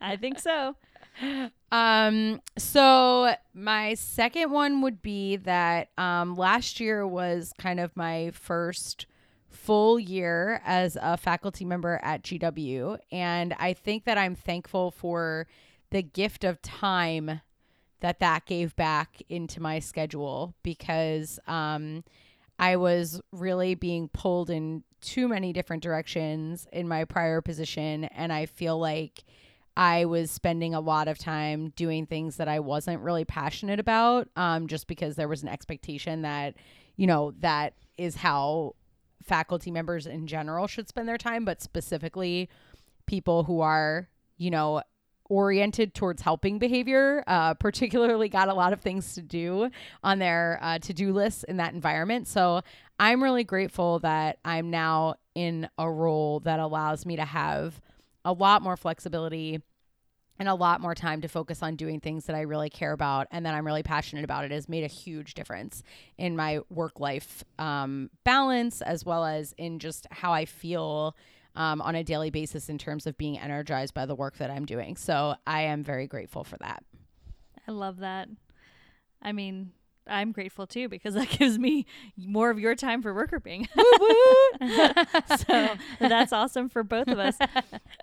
I 0.00 0.16
think 0.20 0.38
so. 0.38 0.76
Um, 1.72 2.40
so 2.56 3.34
my 3.54 3.94
second 3.94 4.50
one 4.50 4.80
would 4.82 5.02
be 5.02 5.36
that 5.36 5.90
um, 5.98 6.36
last 6.36 6.80
year 6.80 7.06
was 7.06 7.52
kind 7.58 7.80
of 7.80 7.96
my 7.96 8.30
first 8.34 9.06
full 9.58 9.98
year 9.98 10.62
as 10.64 10.96
a 11.00 11.16
faculty 11.16 11.64
member 11.64 12.00
at 12.02 12.22
GW. 12.22 12.98
And 13.10 13.54
I 13.58 13.72
think 13.72 14.04
that 14.04 14.16
I'm 14.16 14.34
thankful 14.34 14.90
for 14.90 15.46
the 15.90 16.02
gift 16.02 16.44
of 16.44 16.62
time 16.62 17.40
that 18.00 18.20
that 18.20 18.46
gave 18.46 18.76
back 18.76 19.20
into 19.28 19.60
my 19.60 19.80
schedule 19.80 20.54
because 20.62 21.40
um, 21.48 22.04
I 22.58 22.76
was 22.76 23.20
really 23.32 23.74
being 23.74 24.08
pulled 24.08 24.48
in 24.48 24.84
too 25.00 25.26
many 25.26 25.52
different 25.52 25.82
directions 25.82 26.66
in 26.72 26.86
my 26.86 27.04
prior 27.04 27.40
position. 27.40 28.04
And 28.04 28.32
I 28.32 28.46
feel 28.46 28.78
like 28.78 29.24
I 29.76 30.04
was 30.04 30.30
spending 30.30 30.74
a 30.74 30.80
lot 30.80 31.08
of 31.08 31.18
time 31.18 31.70
doing 31.76 32.06
things 32.06 32.36
that 32.36 32.48
I 32.48 32.60
wasn't 32.60 33.02
really 33.02 33.24
passionate 33.24 33.80
about, 33.80 34.28
um, 34.36 34.66
just 34.66 34.86
because 34.86 35.16
there 35.16 35.28
was 35.28 35.42
an 35.42 35.48
expectation 35.48 36.22
that, 36.22 36.54
you 36.96 37.06
know, 37.06 37.32
that 37.40 37.74
is 37.96 38.16
how 38.16 38.74
faculty 39.28 39.70
members 39.70 40.06
in 40.06 40.26
general 40.26 40.66
should 40.66 40.88
spend 40.88 41.08
their 41.08 41.18
time, 41.18 41.44
but 41.44 41.62
specifically 41.62 42.48
people 43.06 43.44
who 43.44 43.60
are, 43.60 44.08
you 44.36 44.50
know, 44.50 44.82
oriented 45.28 45.94
towards 45.94 46.22
helping 46.22 46.58
behavior, 46.58 47.22
uh, 47.26 47.54
particularly 47.60 48.28
got 48.28 48.48
a 48.48 48.54
lot 48.54 48.72
of 48.72 48.80
things 48.80 49.14
to 49.14 49.22
do 49.22 49.70
on 50.02 50.18
their 50.18 50.58
uh, 50.62 50.78
to 50.78 50.92
do 50.92 51.12
lists 51.12 51.44
in 51.44 51.58
that 51.58 51.74
environment. 51.74 52.26
So 52.26 52.62
I'm 52.98 53.22
really 53.22 53.44
grateful 53.44 53.98
that 54.00 54.38
I'm 54.44 54.70
now 54.70 55.16
in 55.34 55.68
a 55.78 55.90
role 55.90 56.40
that 56.40 56.58
allows 56.58 57.06
me 57.06 57.16
to 57.16 57.24
have 57.24 57.80
a 58.24 58.32
lot 58.32 58.62
more 58.62 58.76
flexibility 58.76 59.62
and 60.38 60.48
a 60.48 60.54
lot 60.54 60.80
more 60.80 60.94
time 60.94 61.20
to 61.22 61.28
focus 61.28 61.62
on 61.62 61.76
doing 61.76 62.00
things 62.00 62.26
that 62.26 62.36
I 62.36 62.42
really 62.42 62.70
care 62.70 62.92
about 62.92 63.26
and 63.30 63.44
that 63.44 63.54
I'm 63.54 63.66
really 63.66 63.82
passionate 63.82 64.24
about. 64.24 64.44
It 64.44 64.50
has 64.52 64.68
made 64.68 64.84
a 64.84 64.88
huge 64.88 65.34
difference 65.34 65.82
in 66.16 66.36
my 66.36 66.60
work 66.70 67.00
life 67.00 67.44
um, 67.58 68.10
balance 68.24 68.80
as 68.82 69.04
well 69.04 69.24
as 69.24 69.52
in 69.58 69.78
just 69.78 70.06
how 70.10 70.32
I 70.32 70.44
feel 70.44 71.16
um, 71.56 71.80
on 71.82 71.96
a 71.96 72.04
daily 72.04 72.30
basis 72.30 72.68
in 72.68 72.78
terms 72.78 73.06
of 73.06 73.18
being 73.18 73.38
energized 73.38 73.94
by 73.94 74.06
the 74.06 74.14
work 74.14 74.36
that 74.38 74.50
I'm 74.50 74.64
doing. 74.64 74.96
So 74.96 75.34
I 75.46 75.62
am 75.62 75.82
very 75.82 76.06
grateful 76.06 76.44
for 76.44 76.56
that. 76.58 76.84
I 77.66 77.72
love 77.72 77.98
that. 77.98 78.28
I 79.20 79.32
mean, 79.32 79.72
I'm 80.08 80.32
grateful 80.32 80.66
too 80.66 80.88
because 80.88 81.14
that 81.14 81.28
gives 81.38 81.58
me 81.58 81.86
more 82.16 82.50
of 82.50 82.58
your 82.58 82.74
time 82.74 83.02
for 83.02 83.14
Workr 83.14 83.42
Beeing. 83.42 83.68
so 85.46 85.76
that's 86.00 86.32
awesome 86.32 86.68
for 86.68 86.82
both 86.82 87.08
of 87.08 87.18
us. 87.18 87.36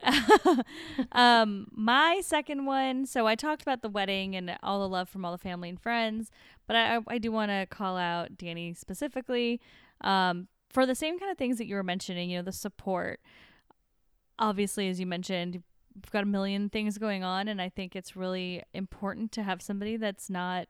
um, 1.12 1.68
my 1.72 2.22
second 2.24 2.66
one. 2.66 3.06
So 3.06 3.28
I 3.28 3.36
talked 3.36 3.62
about 3.62 3.82
the 3.82 3.90
wedding 3.90 4.36
and 4.36 4.58
all 4.64 4.80
the 4.80 4.90
love 4.90 5.10
from 5.10 5.26
all 5.26 5.32
the 5.32 5.38
family 5.38 5.70
and 5.70 5.80
friends, 5.80 6.32
but 6.68 6.76
I, 6.76 7.00
I 7.08 7.18
do 7.18 7.32
want 7.32 7.52
to 7.52 7.66
call 7.70 7.98
out 7.98 8.38
Danny 8.38 8.74
specifically 8.74 9.60
um, 10.02 10.48
for 10.70 10.86
the 10.86 10.96
same 10.96 11.20
kind 11.20 11.32
of 11.32 11.38
things 11.38 11.58
that 11.58 11.68
you 11.68 11.76
were 11.76 11.84
mentioning. 11.84 12.30
You 12.30 12.38
know, 12.38 12.44
the 12.44 12.52
support. 12.52 13.20
Obviously, 14.38 14.90
as 14.90 15.00
you 15.00 15.06
mentioned, 15.06 15.64
we've 15.96 16.12
got 16.12 16.24
a 16.24 16.28
million 16.28 16.70
things 16.70 16.98
going 16.98 17.24
on, 17.24 17.48
and 17.48 17.62
I 17.62 17.70
think 17.70 17.96
it's 17.96 18.16
really 18.16 18.64
important 18.74 19.32
to 19.34 19.44
have 19.44 19.62
somebody 19.62 19.98
that's 19.98 20.30
not 20.30 20.68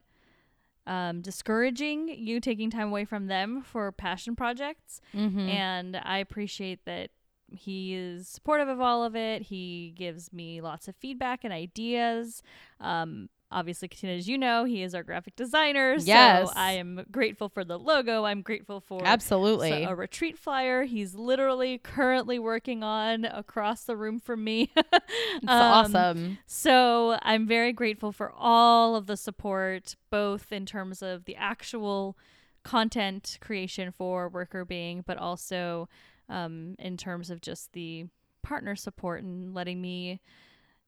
um, 0.88 1.22
discouraging 1.22 2.10
you 2.10 2.39
taking 2.39 2.70
time 2.70 2.88
away 2.88 3.06
from 3.06 3.27
them 3.27 3.62
for 3.62 3.92
passion 3.92 4.36
projects. 4.36 5.01
Mm-hmm. 5.13 5.50
And 5.50 6.01
I 6.04 6.20
appreciate 6.20 6.86
that 6.86 7.10
he 7.48 7.94
is 7.94 8.27
supportive 8.27 8.68
of 8.68 8.82
all 8.82 9.04
of 9.04 9.15
it. 9.15 9.44
He 9.44 9.94
gives 9.96 10.34
me 10.34 10.62
lots 10.62 10.88
of 10.88 10.96
feedback 10.96 11.44
and 11.44 11.54
ideas. 11.54 12.42
Um, 12.80 13.30
obviously, 13.56 13.88
Katina, 13.88 14.14
as 14.14 14.28
you 14.28 14.38
know, 14.38 14.66
he 14.66 14.84
is 14.84 14.94
our 14.94 15.02
graphic 15.02 15.36
designer. 15.36 15.96
Yes. 15.98 16.50
So 16.50 16.54
I 16.56 16.74
am 16.74 17.06
grateful 17.10 17.48
for 17.50 17.64
the 17.64 17.80
logo. 17.80 18.26
I'm 18.26 18.42
grateful 18.42 18.82
for 18.82 19.02
Absolutely. 19.04 19.70
so- 19.70 19.90
a 19.90 19.96
retreat 19.96 20.38
flyer. 20.38 20.84
He's 20.84 21.16
literally 21.16 21.78
currently 21.78 22.38
working 22.38 22.84
on 22.84 23.26
across 23.26 23.86
the 23.86 23.96
room 23.96 24.20
from 24.20 24.44
me. 24.44 24.72
it's 24.76 25.46
awesome. 25.48 26.38
So 26.46 27.18
I'm 27.22 27.48
very 27.48 27.72
grateful 27.74 28.12
for 28.12 28.32
all 28.38 28.96
of 28.96 29.08
the 29.08 29.18
support, 29.18 29.96
both 30.12 30.52
in 30.52 30.66
terms 30.66 31.02
of 31.02 31.26
the 31.26 31.38
actual 31.38 32.18
content 32.64 33.38
creation 33.40 33.92
for 33.92 34.30
Workr 34.30 34.68
Beeing, 34.68 35.04
but 35.08 35.18
also 35.18 35.88
um, 36.28 36.76
in 36.80 36.98
terms 36.98 37.30
of 37.30 37.40
just 37.40 37.72
the 37.74 38.08
partner 38.44 38.76
support 38.76 39.24
and 39.24 39.54
letting 39.54 39.82
me, 39.82 40.20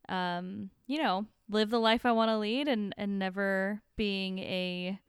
um, 0.10 0.70
you 0.88 1.02
know, 1.02 1.26
live 1.50 1.70
the 1.70 1.80
life 1.80 2.06
I 2.06 2.12
want 2.12 2.30
to 2.30 2.38
lead 2.38 2.68
and, 2.68 2.94
and 2.98 3.18
never 3.20 3.82
being 3.96 4.40
a 4.40 5.00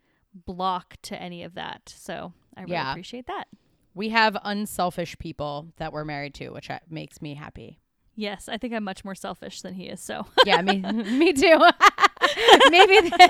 block 0.46 0.96
to 1.02 1.20
any 1.20 1.42
of 1.42 1.54
that. 1.54 1.92
So 1.96 2.32
I 2.56 2.62
really 2.62 2.72
Yeah. 2.74 2.90
appreciate 2.92 3.26
that. 3.26 3.46
We 3.94 4.10
have 4.10 4.36
unselfish 4.44 5.18
people 5.18 5.68
that 5.78 5.92
we're 5.92 6.04
married 6.04 6.34
to, 6.34 6.50
which 6.50 6.70
uh, 6.70 6.78
makes 6.88 7.20
me 7.20 7.34
happy. 7.34 7.80
Yes, 8.14 8.48
I 8.48 8.56
think 8.58 8.74
I'm 8.74 8.84
much 8.84 9.04
more 9.04 9.14
selfish 9.14 9.62
than 9.62 9.74
he 9.74 9.84
is. 9.84 10.00
So 10.00 10.26
Yeah, 10.44 10.60
me, 10.62 10.78
me 10.82 11.32
too. 11.32 11.58
maybe, 12.70 13.00
they, 13.08 13.28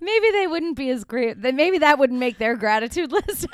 maybe 0.00 0.30
they 0.32 0.46
wouldn't 0.46 0.76
be 0.76 0.90
as 0.90 1.04
great. 1.04 1.40
Then 1.42 1.56
maybe 1.56 1.78
that 1.78 1.98
wouldn't 1.98 2.18
make 2.20 2.38
their 2.38 2.56
gratitude 2.56 3.12
list. 3.12 3.46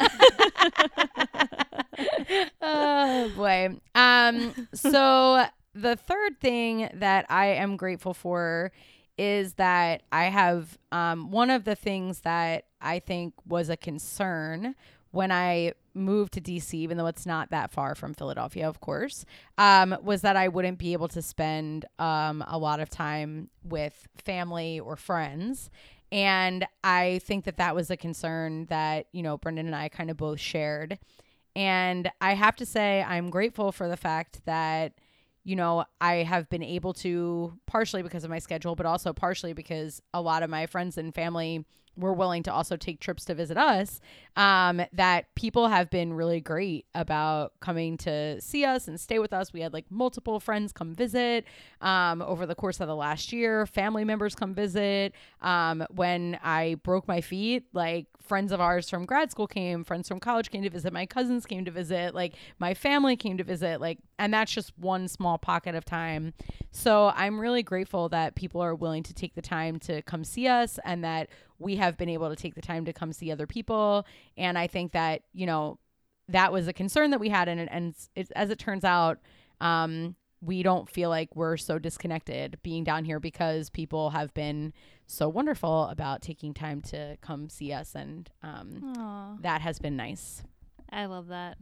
oh 2.63 3.31
boy. 3.37 3.77
Um. 3.95 4.55
So 4.75 5.45
the 5.75 5.97
third 5.97 6.41
thing 6.41 6.89
that 6.95 7.27
I 7.29 7.47
am 7.47 7.77
grateful 7.77 8.15
for 8.15 8.73
is 9.19 9.55
that 9.55 10.03
I 10.11 10.25
have 10.25 10.79
um 10.93 11.31
one 11.31 11.51
of 11.51 11.65
the 11.65 11.75
things 11.75 12.21
that 12.21 12.65
I 12.81 12.99
think 12.99 13.35
was 13.47 13.69
a 13.69 13.77
concern 13.77 14.75
when 15.13 15.33
I 15.33 15.73
moved 15.93 16.35
to 16.35 16.41
DC, 16.41 16.75
even 16.75 16.97
though 16.97 17.07
it's 17.07 17.27
not 17.27 17.51
that 17.51 17.73
far 17.73 17.95
from 17.95 18.15
Philadelphia, 18.15 18.69
of 18.69 18.81
course, 18.81 19.25
um, 19.59 19.97
was 20.03 20.23
that 20.23 20.37
I 20.37 20.49
wouldn't 20.49 20.79
be 20.79 20.93
able 20.93 21.09
to 21.09 21.23
spend 21.23 21.85
um, 21.99 22.45
a 22.47 22.59
lot 22.59 22.81
of 22.81 22.89
time 22.89 23.51
with 23.65 24.07
family 24.25 24.79
or 24.79 24.97
friends. 24.97 25.69
And 26.13 26.67
I 26.83 27.21
think 27.25 27.45
that 27.45 27.57
that 27.57 27.75
was 27.75 27.91
a 27.91 27.97
concern 27.97 28.67
that, 28.67 29.07
you 29.13 29.23
know, 29.23 29.37
Brendan 29.37 29.67
and 29.67 29.77
I 29.77 29.89
kind 29.89 30.11
of 30.11 30.17
both 30.17 30.41
shared. 30.41 30.99
And 31.57 32.11
I 32.21 32.35
have 32.35 32.57
to 32.57 32.67
say, 32.67 33.03
I'm 33.03 33.31
grateful 33.31 33.73
for 33.73 33.89
the 33.89 33.97
fact 33.97 34.45
that, 34.47 34.93
you 35.45 35.57
know, 35.57 35.85
I 36.01 36.17
have 36.17 36.49
been 36.51 36.63
able 36.63 36.93
to, 36.95 37.59
partially 37.67 38.03
because 38.03 38.25
of 38.25 38.31
my 38.31 38.39
schedule, 38.39 38.75
but 38.75 38.87
also 38.87 39.13
partially 39.13 39.53
because 39.53 40.03
a 40.13 40.21
lot 40.21 40.43
of 40.43 40.51
my 40.51 40.67
friends 40.67 40.99
and 40.99 41.15
family 41.15 41.65
were 42.01 42.13
willing 42.13 42.43
to 42.45 42.53
also 42.53 42.77
take 42.77 43.01
trips 43.01 43.25
to 43.27 43.35
visit 43.35 43.57
us, 43.57 44.01
um, 44.37 44.83
that 44.93 45.35
people 45.35 45.69
have 45.69 45.91
been 45.91 46.13
really 46.13 46.41
great 46.41 46.87
about 46.95 47.53
coming 47.61 47.97
to 47.99 48.41
see 48.41 48.65
us 48.65 48.89
and 48.89 48.99
stay 48.99 49.19
with 49.19 49.33
us. 49.33 49.53
We 49.53 49.61
had 49.61 49.73
like 49.73 49.87
multiple 49.91 50.41
friends 50.41 50.73
come 50.73 50.95
visit 50.95 51.45
um, 51.81 52.23
over 52.23 52.47
the 52.47 52.55
course 52.55 52.81
of 52.81 52.89
the 52.89 52.97
last 52.97 53.33
year, 53.33 53.67
family 53.67 54.05
members 54.05 54.35
come 54.35 54.55
visit. 54.55 55.15
Um, 55.41 55.85
when 55.91 56.39
I 56.43 56.77
broke 56.83 57.07
my 57.07 57.21
feet, 57.21 57.65
like 57.73 58.07
friends 58.31 58.53
of 58.53 58.61
ours 58.61 58.89
from 58.89 59.05
grad 59.07 59.31
school 59.31 59.47
came, 59.47 59.83
friends 59.83 60.09
from 60.09 60.21
college 60.21 60.51
came 60.51 60.63
to 60.63 60.71
visit, 60.71 60.93
my 60.93 61.07
cousins 61.07 61.45
came 61.47 61.65
to 61.65 61.71
visit, 61.71 62.15
like 62.15 62.35
my 62.59 62.75
family 62.75 63.17
came 63.17 63.37
to 63.37 63.45
visit, 63.45 63.81
like, 63.81 63.99
and 64.19 64.33
that's 64.33 64.53
just 64.53 64.73
one 64.79 65.09
small 65.09 65.37
pocket 65.37 65.75
of 65.75 65.85
time. 65.85 66.33
So 66.71 67.13
I'm 67.17 67.41
really 67.41 67.63
grateful 67.63 68.09
that 68.11 68.37
people 68.37 68.61
are 68.61 68.75
willing 68.75 69.03
to 69.05 69.15
take 69.15 69.35
the 69.35 69.43
time 69.43 69.79
to 69.81 70.03
come 70.03 70.23
see 70.23 70.47
us 70.47 70.79
and 70.85 71.03
that 71.03 71.29
we 71.61 71.77
have 71.77 71.97
been 71.97 72.09
able 72.09 72.31
to 72.31 72.37
take 72.37 72.57
the 72.57 72.63
time 72.63 72.85
to 72.87 72.93
come 72.93 73.13
see 73.13 73.31
other 73.31 73.47
people. 73.47 74.05
And 74.37 74.59
I 74.59 74.67
think 74.67 74.93
that, 74.93 75.23
you 75.33 75.47
know, 75.47 75.79
that 76.29 76.53
was 76.53 76.67
a 76.67 76.73
concern 76.73 77.11
that 77.11 77.21
we 77.21 77.29
had. 77.29 77.49
And, 77.49 77.71
and 77.71 77.95
it's, 78.17 78.31
as 78.33 78.51
it 78.51 78.59
turns 78.59 78.85
out, 78.85 79.19
um, 79.61 80.17
we 80.41 80.63
don't 80.63 80.89
feel 80.89 81.11
like 81.11 81.37
we're 81.37 81.59
so 81.59 81.79
disconnected 81.79 82.59
being 82.63 82.83
down 82.83 83.05
here 83.05 83.21
because 83.21 83.69
people 83.69 84.11
have 84.11 84.33
been 84.33 84.73
so 85.07 85.29
wonderful 85.29 85.85
about 85.89 86.23
taking 86.23 86.55
time 86.55 86.81
to 86.81 87.19
come 87.21 87.51
see 87.51 87.73
us. 87.73 87.95
And 87.95 88.31
um, 88.43 89.39
that 89.43 89.61
has 89.61 89.79
been 89.79 89.97
nice. 89.97 90.43
I 90.91 91.05
love 91.07 91.29
that. 91.29 91.59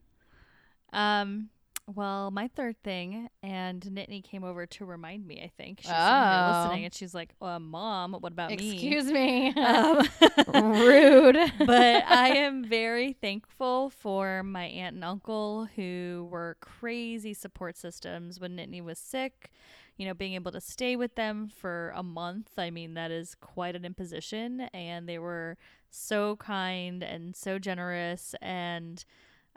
Um, 0.92 1.50
well, 1.95 2.30
my 2.30 2.49
third 2.49 2.76
thing, 2.85 3.28
and 3.42 3.80
Nittany 3.80 4.23
came 4.23 4.45
over 4.45 4.66
to 4.66 4.85
remind 4.85 5.26
me. 5.26 5.40
I 5.42 5.49
think 5.57 5.80
she's 5.80 5.90
Oh. 5.90 6.61
listening, 6.62 6.85
and 6.85 6.95
she's 6.95 7.14
like, 7.14 7.30
uh, 7.40 7.59
"Mom, 7.59 8.12
what 8.12 8.33
about 8.33 8.50
me?" 8.50 8.73
Excuse 8.73 9.07
me. 9.07 9.54
Um, 9.57 10.07
Rude. 10.80 11.37
but 11.59 12.04
I 12.07 12.28
am 12.37 12.64
very 12.64 13.12
thankful 13.14 13.90
for 13.90 14.42
my 14.42 14.64
aunt 14.66 14.95
and 14.97 15.04
uncle 15.04 15.66
who 15.76 16.28
were 16.30 16.57
crazy 16.61 17.33
support 17.35 17.76
systems 17.76 18.38
when 18.40 18.57
Nittany 18.57 18.83
was 18.83 18.99
sick. 18.99 19.50
You 19.97 20.07
know, 20.07 20.14
being 20.14 20.35
able 20.35 20.52
to 20.52 20.61
stay 20.61 20.95
with 20.95 21.16
them 21.16 21.49
for 21.49 21.92
a 21.97 22.02
month, 22.04 22.50
I 22.57 22.71
mean, 22.71 22.95
that 22.95 23.11
is 23.11 23.35
quite 23.35 23.75
an 23.75 23.85
imposition. 23.85 24.61
And 24.73 25.09
they 25.09 25.18
were 25.18 25.57
so 25.90 26.37
kind 26.37 27.02
and 27.02 27.35
so 27.35 27.59
generous. 27.59 28.35
And 28.40 29.04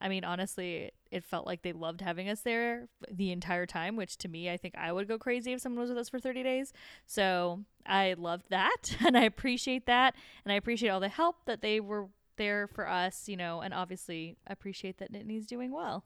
I 0.01 0.10
mean, 0.10 0.24
honestly, 0.24 0.91
it 1.12 1.24
felt 1.24 1.46
like 1.46 1.62
they 1.62 1.74
loved 1.74 2.01
having 2.01 2.27
us 2.27 2.41
there 2.41 2.88
the 3.10 3.31
entire 3.31 3.65
time, 3.65 3.96
which 3.96 4.17
to 4.17 4.27
me, 4.27 4.50
I 4.50 4.58
think 4.58 4.75
I 4.75 4.91
would 4.91 5.08
go 5.08 5.17
crazy 5.17 5.53
if 5.53 5.62
someone 5.62 5.81
was 5.81 5.89
with 5.89 6.00
us 6.00 6.10
for 6.10 6.20
30 6.20 6.43
days. 6.43 6.74
So 7.05 7.62
I 7.86 8.15
loved 8.17 8.46
that 8.50 8.98
and 9.05 9.17
I 9.17 9.24
appreciate 9.24 9.86
that. 9.86 10.15
And 10.43 10.51
I 10.51 10.55
appreciate 10.55 10.89
all 10.89 11.00
the 11.00 11.10
help 11.10 11.46
that 11.46 11.62
they 11.62 11.79
were 11.79 12.08
there 12.38 12.67
for 12.67 12.88
us, 12.88 13.29
you 13.29 13.38
know, 13.38 13.62
and 13.62 13.74
obviously 13.74 14.38
appreciate 14.48 14.98
that 14.98 15.12
Nittany's 15.12 15.46
doing 15.46 15.72
well. 15.72 16.05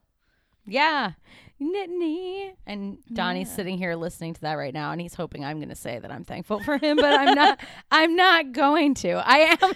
Yeah. 0.66 1.12
Nittany. 1.60 2.52
And 2.66 2.98
Donnie's 3.12 3.48
Yeah. 3.48 3.54
sitting 3.54 3.78
here 3.78 3.94
listening 3.94 4.34
to 4.34 4.40
that 4.42 4.54
right 4.54 4.74
now 4.74 4.92
and 4.92 5.00
he's 5.00 5.14
hoping 5.14 5.44
I'm 5.44 5.58
going 5.58 5.70
to 5.70 5.74
say 5.74 5.98
that 5.98 6.10
I'm 6.12 6.24
thankful 6.24 6.60
for 6.60 6.76
him, 6.76 6.96
but 6.96 7.14
I'm 7.18 7.34
not 7.34 7.60
I'm 7.90 8.14
not 8.16 8.52
going 8.52 8.94
to. 8.96 9.12
I 9.26 9.38
am 9.38 9.58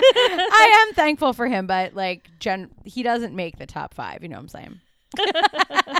I 0.00 0.86
am 0.88 0.94
thankful 0.94 1.32
for 1.32 1.46
him, 1.46 1.66
but 1.66 1.94
like 1.94 2.28
Jen 2.40 2.70
he 2.84 3.02
doesn't 3.02 3.34
make 3.34 3.58
the 3.58 3.66
top 3.66 3.94
5, 3.94 4.22
you 4.22 4.28
know 4.28 4.36
what 4.36 4.42
I'm 4.42 4.48
saying? 4.48 4.80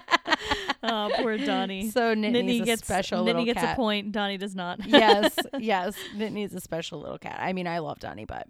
Oh, 0.82 1.10
poor 1.16 1.36
Donnie. 1.38 1.90
So 1.90 2.14
Nittany's 2.14 2.60
Nittany 2.60 2.62
a 2.62 2.64
gets 2.64 2.82
special 2.82 3.22
Nittany 3.22 3.24
little 3.26 3.44
gets 3.44 3.60
cat. 3.60 3.72
a 3.72 3.76
point. 3.76 4.12
Donnie 4.12 4.38
does 4.38 4.54
not. 4.54 4.86
yes, 4.86 5.36
yes. 5.58 5.96
Nittany's 6.14 6.54
a 6.54 6.60
special 6.60 7.00
little 7.00 7.18
cat. 7.18 7.38
I 7.40 7.52
mean, 7.52 7.66
I 7.66 7.78
love 7.80 7.98
Donnie, 7.98 8.24
but 8.26 8.46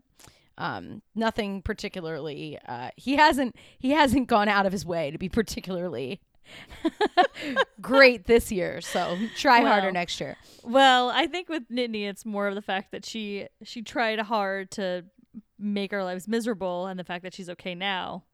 um, 0.58 1.00
nothing 1.14 1.62
particularly. 1.62 2.58
Uh, 2.68 2.90
he 2.96 3.16
hasn't 3.16 3.56
he 3.78 3.90
hasn't 3.92 4.28
gone 4.28 4.48
out 4.48 4.66
of 4.66 4.72
his 4.72 4.84
way 4.84 5.10
to 5.10 5.16
be 5.18 5.28
particularly 5.30 6.20
great 7.80 8.26
this 8.26 8.50
year. 8.52 8.80
So 8.80 9.16
try 9.36 9.60
harder 9.60 9.90
next 9.92 10.20
year. 10.20 10.36
Well, 10.62 11.10
I 11.10 11.26
think 11.26 11.48
with 11.48 11.68
Nittany, 11.70 12.08
it's 12.08 12.24
more 12.26 12.48
of 12.48 12.54
the 12.54 12.62
fact 12.62 12.92
that 12.92 13.04
she 13.04 13.46
she 13.62 13.82
tried 13.82 14.18
hard 14.20 14.70
to 14.72 15.04
make 15.58 15.92
our 15.92 16.04
lives 16.04 16.28
miserable, 16.28 16.86
and 16.86 16.98
the 16.98 17.04
fact 17.04 17.22
that 17.24 17.34
she's 17.34 17.48
okay 17.50 17.74
now. 17.74 18.24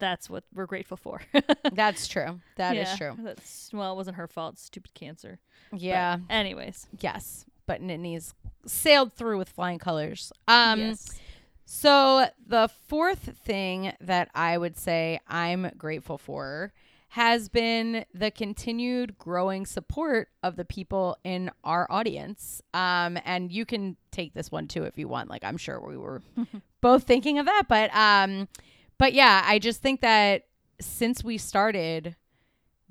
That's 0.00 0.28
what 0.28 0.42
we're 0.52 0.66
grateful 0.66 0.96
for. 0.96 1.20
That's 1.72 2.08
true. 2.08 2.40
That 2.56 2.76
is 2.76 2.88
Yeah, 2.90 2.96
true. 2.96 3.16
That's 3.22 3.70
well, 3.72 3.92
it 3.92 3.96
wasn't 3.96 4.16
her 4.16 4.26
fault. 4.26 4.58
Stupid 4.58 4.92
cancer. 4.92 5.38
But 5.70 5.80
Yeah. 5.80 6.18
anyways. 6.28 6.88
yes. 7.00 7.44
But 7.66 7.80
Nittany's 7.80 8.34
sailed 8.66 9.14
through 9.14 9.38
with 9.38 9.48
flying 9.48 9.78
colors. 9.78 10.32
Um. 10.48 10.80
yes. 10.80 11.18
So 11.64 12.26
the 12.46 12.68
fourth 12.88 13.38
thing 13.44 13.92
that 14.00 14.30
I 14.34 14.58
would 14.58 14.76
say 14.76 15.20
I'm 15.26 15.70
grateful 15.76 16.18
for 16.18 16.72
has 17.08 17.48
been 17.48 18.04
the 18.12 18.30
continued 18.30 19.16
growing 19.18 19.64
support 19.64 20.28
of 20.42 20.56
the 20.56 20.64
people 20.64 21.16
in 21.22 21.48
our 21.62 21.86
audience. 21.90 22.60
Um, 22.74 23.16
and 23.24 23.52
you 23.52 23.64
can 23.64 23.96
take 24.10 24.34
this 24.34 24.50
one 24.50 24.66
too 24.66 24.82
if 24.82 24.98
you 24.98 25.06
want. 25.06 25.30
Like 25.30 25.44
I'm 25.44 25.56
sure 25.56 25.80
we 25.80 25.96
were 25.96 26.22
both 26.80 27.04
thinking 27.04 27.38
of 27.38 27.46
that, 27.46 27.64
but 27.68 27.94
um, 27.94 28.48
but 28.98 29.12
yeah, 29.12 29.42
I 29.46 29.58
just 29.58 29.80
think 29.80 30.00
that 30.00 30.46
since 30.80 31.22
we 31.22 31.38
started, 31.38 32.16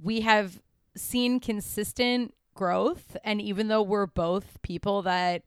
we 0.01 0.21
have 0.21 0.61
seen 0.95 1.39
consistent 1.39 2.33
growth, 2.53 3.17
and 3.25 3.41
even 3.41 3.67
though 3.67 3.81
we're 3.81 4.07
both 4.07 4.61
people 4.61 5.01
that 5.01 5.43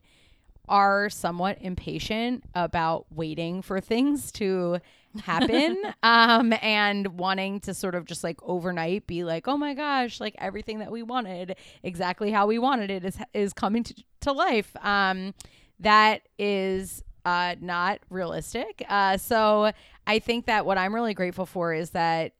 are 0.68 1.08
somewhat 1.10 1.58
impatient 1.60 2.44
about 2.54 3.06
waiting 3.10 3.62
for 3.62 3.80
things 3.80 4.32
to 4.32 4.78
happen 5.20 5.76
um 6.02 6.52
and 6.62 7.18
wanting 7.18 7.60
to 7.60 7.72
sort 7.72 7.94
of 7.94 8.04
just 8.04 8.22
like 8.22 8.38
overnight 8.42 9.06
be 9.06 9.24
like 9.24 9.48
oh 9.48 9.56
my 9.56 9.74
gosh 9.74 10.20
like 10.20 10.34
everything 10.38 10.78
that 10.80 10.90
we 10.92 11.02
wanted 11.02 11.56
exactly 11.82 12.30
how 12.30 12.46
we 12.46 12.58
wanted 12.58 12.90
it 12.90 13.04
is 13.04 13.16
is 13.32 13.52
coming 13.52 13.82
to, 13.82 13.94
to 14.20 14.32
life. 14.32 14.74
Um 14.82 15.34
that 15.80 16.22
is 16.38 17.02
uh 17.24 17.54
not 17.60 18.00
realistic. 18.10 18.84
Uh 18.88 19.16
so 19.16 19.72
i 20.06 20.18
think 20.18 20.46
that 20.46 20.64
what 20.66 20.78
i'm 20.78 20.94
really 20.94 21.14
grateful 21.14 21.46
for 21.46 21.72
is 21.72 21.90
that 21.90 22.32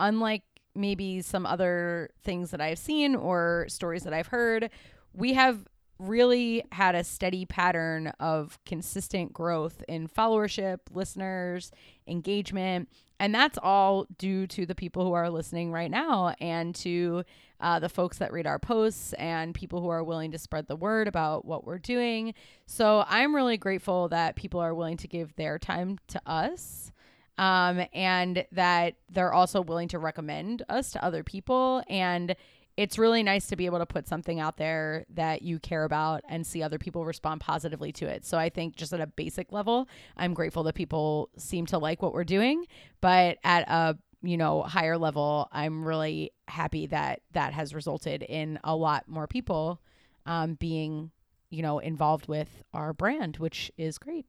unlike 0.00 0.42
maybe 0.74 1.20
some 1.20 1.44
other 1.46 2.10
things 2.24 2.50
that 2.50 2.60
i've 2.60 2.78
seen 2.78 3.14
or 3.14 3.66
stories 3.68 4.04
that 4.04 4.12
i've 4.14 4.28
heard 4.28 4.70
we 5.12 5.34
have 5.34 5.66
really 6.02 6.64
had 6.72 6.94
a 6.94 7.04
steady 7.04 7.46
pattern 7.46 8.12
of 8.18 8.58
consistent 8.66 9.32
growth 9.32 9.82
in 9.88 10.08
followership, 10.08 10.78
listeners, 10.92 11.70
engagement. 12.06 12.88
And 13.20 13.34
that's 13.34 13.58
all 13.62 14.06
due 14.18 14.46
to 14.48 14.66
the 14.66 14.74
people 14.74 15.04
who 15.04 15.12
are 15.12 15.30
listening 15.30 15.70
right 15.70 15.90
now 15.90 16.34
and 16.40 16.74
to 16.76 17.24
uh, 17.60 17.78
the 17.78 17.88
folks 17.88 18.18
that 18.18 18.32
read 18.32 18.46
our 18.46 18.58
posts 18.58 19.12
and 19.12 19.54
people 19.54 19.80
who 19.80 19.88
are 19.88 20.02
willing 20.02 20.32
to 20.32 20.38
spread 20.38 20.66
the 20.66 20.74
word 20.74 21.06
about 21.06 21.44
what 21.44 21.64
we're 21.64 21.78
doing. 21.78 22.34
So 22.66 23.04
I'm 23.06 23.34
really 23.34 23.56
grateful 23.56 24.08
that 24.08 24.34
people 24.34 24.58
are 24.58 24.74
willing 24.74 24.96
to 24.96 25.08
give 25.08 25.36
their 25.36 25.58
time 25.58 25.98
to 26.08 26.20
us. 26.26 26.90
Um, 27.38 27.86
and 27.94 28.44
that 28.52 28.96
they're 29.08 29.32
also 29.32 29.62
willing 29.62 29.88
to 29.88 29.98
recommend 29.98 30.62
us 30.68 30.92
to 30.92 31.02
other 31.02 31.24
people. 31.24 31.82
And 31.88 32.36
it's 32.76 32.98
really 32.98 33.22
nice 33.22 33.46
to 33.48 33.56
be 33.56 33.66
able 33.66 33.78
to 33.78 33.86
put 33.86 34.08
something 34.08 34.40
out 34.40 34.56
there 34.56 35.04
that 35.10 35.42
you 35.42 35.58
care 35.58 35.84
about 35.84 36.22
and 36.28 36.46
see 36.46 36.62
other 36.62 36.78
people 36.78 37.04
respond 37.04 37.40
positively 37.40 37.92
to 37.92 38.06
it. 38.06 38.24
So 38.24 38.38
I 38.38 38.48
think 38.48 38.76
just 38.76 38.92
at 38.92 39.00
a 39.00 39.06
basic 39.06 39.52
level, 39.52 39.88
I'm 40.16 40.32
grateful 40.32 40.62
that 40.64 40.74
people 40.74 41.28
seem 41.36 41.66
to 41.66 41.78
like 41.78 42.00
what 42.00 42.14
we're 42.14 42.24
doing, 42.24 42.66
but 43.00 43.38
at 43.44 43.68
a 43.68 43.98
you 44.22 44.36
know 44.36 44.62
higher 44.62 44.96
level, 44.96 45.48
I'm 45.52 45.84
really 45.84 46.32
happy 46.48 46.86
that 46.86 47.20
that 47.32 47.52
has 47.52 47.74
resulted 47.74 48.22
in 48.22 48.58
a 48.64 48.74
lot 48.74 49.08
more 49.08 49.26
people 49.26 49.80
um, 50.26 50.54
being 50.54 51.10
you 51.50 51.62
know 51.62 51.78
involved 51.78 52.28
with 52.28 52.62
our 52.72 52.92
brand, 52.92 53.36
which 53.36 53.70
is 53.76 53.98
great. 53.98 54.26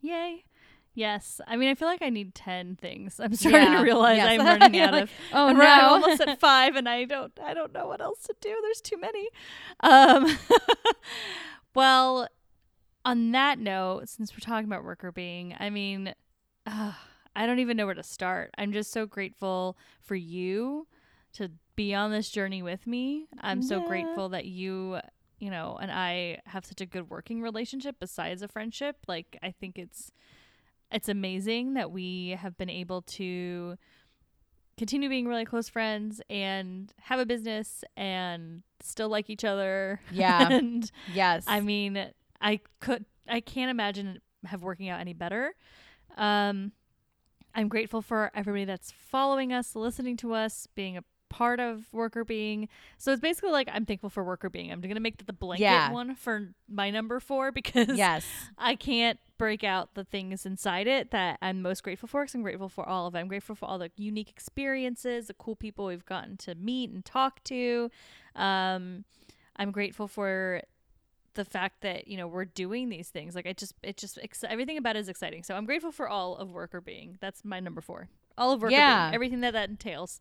Yay. 0.00 0.44
Yes. 0.94 1.40
I 1.46 1.56
mean, 1.56 1.68
I 1.70 1.74
feel 1.74 1.88
like 1.88 2.02
I 2.02 2.08
need 2.08 2.34
10 2.34 2.76
things. 2.76 3.18
I'm 3.18 3.34
starting 3.36 3.60
Yeah. 3.62 3.78
to 3.78 3.82
realize 3.82 4.16
Yes. 4.18 4.40
I'm 4.40 4.46
running 4.60 4.80
out 4.80 4.92
like, 4.92 5.02
of 5.04 5.10
oh 5.32 5.48
I'm 5.48 5.56
no. 5.56 5.64
I'm 5.64 5.84
almost 6.02 6.20
at 6.26 6.38
5 6.40 6.76
and 6.76 6.88
I 6.88 7.04
don't 7.04 7.32
I 7.42 7.52
don't 7.54 7.72
know 7.72 7.86
what 7.88 8.00
else 8.00 8.22
to 8.24 8.34
do. 8.40 8.56
There's 8.62 8.80
too 8.80 8.98
many. 8.98 9.28
Um 9.80 10.36
well, 11.74 12.28
on 13.04 13.32
that 13.32 13.58
note, 13.58 14.08
since 14.08 14.32
we're 14.32 14.38
talking 14.38 14.66
about 14.70 14.84
Workr 14.84 15.12
Beeing, 15.12 15.54
I 15.58 15.70
mean, 15.70 16.14
uh, 16.66 16.92
I 17.36 17.46
don't 17.46 17.58
even 17.58 17.76
know 17.76 17.86
where 17.86 17.94
to 17.94 18.02
start. 18.02 18.50
I'm 18.56 18.72
just 18.72 18.92
so 18.92 19.06
grateful 19.06 19.76
for 20.00 20.14
you 20.14 20.86
to 21.34 21.50
be 21.76 21.92
on 21.92 22.12
this 22.12 22.30
journey 22.30 22.62
with 22.62 22.86
me. 22.86 23.26
I'm 23.40 23.60
so 23.60 23.80
grateful 23.86 24.28
that 24.30 24.44
you, 24.46 25.00
you 25.40 25.50
know, 25.50 25.76
and 25.82 25.90
I 25.90 26.38
have 26.46 26.64
such 26.64 26.80
a 26.80 26.86
good 26.86 27.10
working 27.10 27.42
relationship 27.42 27.96
besides 27.98 28.40
a 28.40 28.48
friendship. 28.48 28.98
Like 29.08 29.36
I 29.42 29.50
think 29.50 29.76
it's 29.78 30.12
it's 30.94 31.08
amazing 31.08 31.74
that 31.74 31.90
we 31.90 32.38
have 32.40 32.56
been 32.56 32.70
able 32.70 33.02
to 33.02 33.76
continue 34.78 35.08
being 35.08 35.26
really 35.26 35.44
close 35.44 35.68
friends 35.68 36.22
and 36.30 36.92
have 37.00 37.18
a 37.18 37.26
business 37.26 37.82
and 37.96 38.62
still 38.80 39.08
like 39.08 39.28
each 39.28 39.44
other. 39.44 40.00
Yeah. 40.12 40.48
and 40.50 40.90
yes. 41.12 41.44
I 41.48 41.60
mean, 41.60 42.10
I 42.40 42.60
could 42.80 43.04
I 43.28 43.40
can't 43.40 43.70
imagine 43.70 44.06
it 44.06 44.22
have 44.46 44.62
working 44.62 44.88
out 44.88 45.00
any 45.00 45.14
better. 45.14 45.54
Um 46.16 46.72
I'm 47.56 47.68
grateful 47.68 48.00
for 48.00 48.30
everybody 48.34 48.64
that's 48.64 48.92
following 48.92 49.52
us, 49.52 49.74
listening 49.74 50.16
to 50.18 50.32
us, 50.32 50.68
being 50.74 50.96
a 50.96 51.04
part 51.34 51.58
of 51.58 51.86
Workr 51.92 52.24
Beeing. 52.24 52.68
So 52.96 53.10
it's 53.10 53.20
basically 53.20 53.50
like 53.50 53.68
I'm 53.72 53.84
thankful 53.84 54.08
for 54.08 54.24
Workr 54.24 54.52
Beeing. 54.52 54.70
I'm 54.70 54.80
going 54.80 54.94
to 54.94 55.00
make 55.00 55.26
the 55.26 55.32
blanket 55.32 55.62
Yeah. 55.64 55.90
one 55.90 56.14
for 56.14 56.50
my 56.68 56.90
number 56.90 57.18
4 57.18 57.50
because 57.60 57.88
yes. 57.98 58.24
I 58.56 58.76
can't 58.76 59.18
break 59.36 59.64
out 59.64 59.94
the 59.94 60.04
things 60.04 60.46
inside 60.46 60.86
it 60.86 61.10
that 61.10 61.38
I'm 61.42 61.60
most 61.60 61.82
grateful 61.82 62.08
for 62.08 62.22
because 62.22 62.36
I'm 62.36 62.42
grateful 62.42 62.68
for 62.68 62.88
all 62.88 63.08
of 63.08 63.16
it. 63.16 63.18
I'm 63.18 63.26
grateful 63.26 63.56
for 63.56 63.66
all 63.66 63.78
the 63.78 63.90
unique 63.96 64.30
experiences, 64.30 65.26
the 65.26 65.34
cool 65.34 65.56
people 65.56 65.86
we've 65.86 66.06
gotten 66.06 66.36
to 66.38 66.54
meet 66.54 66.90
and 66.90 67.04
talk 67.04 67.42
to. 67.44 67.90
Um, 68.36 69.04
I'm 69.56 69.72
grateful 69.72 70.06
for 70.06 70.62
the 71.34 71.44
fact 71.44 71.80
that 71.80 72.06
you 72.06 72.16
know 72.16 72.28
we're 72.28 72.44
doing 72.44 72.90
these 72.90 73.08
things. 73.08 73.34
Like 73.34 73.46
it 73.46 73.56
just, 73.56 73.74
it 73.82 73.96
just 73.96 74.20
ex- 74.22 74.44
everything 74.48 74.76
about 74.78 74.94
it 74.94 75.00
is 75.00 75.08
exciting. 75.08 75.42
So 75.42 75.56
I'm 75.56 75.64
grateful 75.66 75.90
for 75.90 76.08
all 76.08 76.36
of 76.36 76.50
Workr 76.50 76.84
Beeing. 76.84 77.18
That's 77.20 77.44
my 77.44 77.58
number 77.58 77.80
four. 77.80 78.06
All 78.38 78.52
of 78.52 78.62
worker 78.62 78.72
Yeah. 78.72 79.06
being, 79.06 79.14
everything 79.16 79.40
that 79.40 79.52
that 79.52 79.68
entails. 79.68 80.20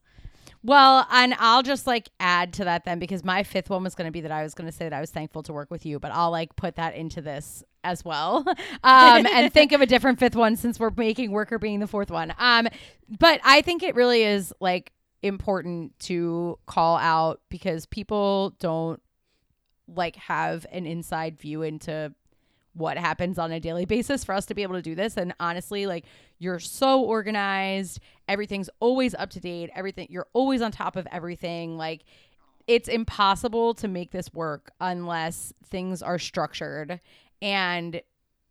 Well, 0.65 1.05
and 1.11 1.35
I'll 1.39 1.61
just 1.61 1.85
like 1.85 2.09
add 2.21 2.53
to 2.53 2.63
that 2.63 2.85
then 2.85 2.97
because 2.97 3.23
my 3.23 3.43
fifth 3.43 3.69
one 3.69 3.83
was 3.83 3.95
going 3.95 4.07
to 4.07 4.11
be 4.11 4.21
that 4.21 4.31
I 4.31 4.43
was 4.43 4.53
going 4.53 4.69
to 4.69 4.71
say 4.71 4.85
that 4.85 4.93
I 4.93 5.01
was 5.01 5.11
thankful 5.11 5.43
to 5.43 5.53
work 5.53 5.69
with 5.69 5.85
you, 5.85 5.99
but 5.99 6.11
I'll 6.13 6.31
like 6.31 6.55
put 6.55 6.75
that 6.75 6.95
into 6.95 7.21
this 7.21 7.63
as 7.83 8.03
well. 8.05 8.45
Um, 8.85 9.25
and 9.25 9.51
think 9.53 9.71
of 9.71 9.81
a 9.81 9.85
different 9.85 10.19
fifth 10.19 10.35
one 10.35 10.55
since 10.57 10.79
we're 10.79 10.91
making 10.95 11.31
Workr 11.31 11.59
Beeing 11.59 11.79
the 11.79 11.87
fourth 11.87 12.11
one. 12.11 12.33
Um, 12.37 12.67
but 13.19 13.39
I 13.43 13.61
think 13.61 13.81
it 13.81 13.95
really 13.95 14.23
is 14.23 14.53
like 14.59 14.91
important 15.21 15.97
to 15.99 16.59
call 16.65 16.97
out 16.97 17.39
because 17.49 17.85
people 17.85 18.51
don't 18.59 19.01
like 19.87 20.17
have 20.17 20.65
an 20.71 20.85
inside 20.85 21.39
view 21.39 21.61
into 21.61 22.13
what 22.73 22.97
happens 22.97 23.37
on 23.37 23.51
a 23.51 23.59
daily 23.59 23.85
basis 23.85 24.23
for 24.23 24.33
us 24.33 24.45
to 24.47 24.53
be 24.53 24.63
able 24.63 24.75
to 24.75 24.81
do 24.81 24.95
this. 24.95 25.17
And 25.17 25.33
honestly 25.39 25.85
like 25.85 26.05
you're 26.39 26.59
so 26.59 27.01
organized. 27.01 27.99
Everything's 28.27 28.69
always 28.79 29.13
up 29.15 29.29
to 29.31 29.39
date. 29.39 29.69
Everything 29.75 30.07
you're 30.09 30.27
always 30.33 30.61
on 30.61 30.71
top 30.71 30.95
of 30.95 31.07
everything. 31.11 31.77
Like 31.77 32.03
it's 32.67 32.89
impossible 32.89 33.73
to 33.75 33.87
make 33.87 34.11
this 34.11 34.33
work 34.33 34.71
unless 34.79 35.53
things 35.65 36.01
are 36.01 36.19
structured 36.19 36.99
and 37.41 38.01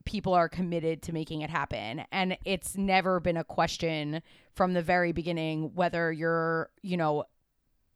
people 0.05 0.35
are 0.35 0.49
committed 0.49 1.03
to 1.03 1.13
making 1.13 1.43
it 1.43 1.51
happen. 1.51 2.05
And 2.13 2.37
it's 2.45 2.77
never 2.77 3.21
been 3.21 3.37
a 3.37 3.45
question 3.45 4.23
from 4.55 4.75
the 4.75 4.83
very 4.83 5.13
beginning 5.13 5.71
whether 5.75 6.13
you're 6.13 6.71
you 6.83 6.97
know 6.97 7.25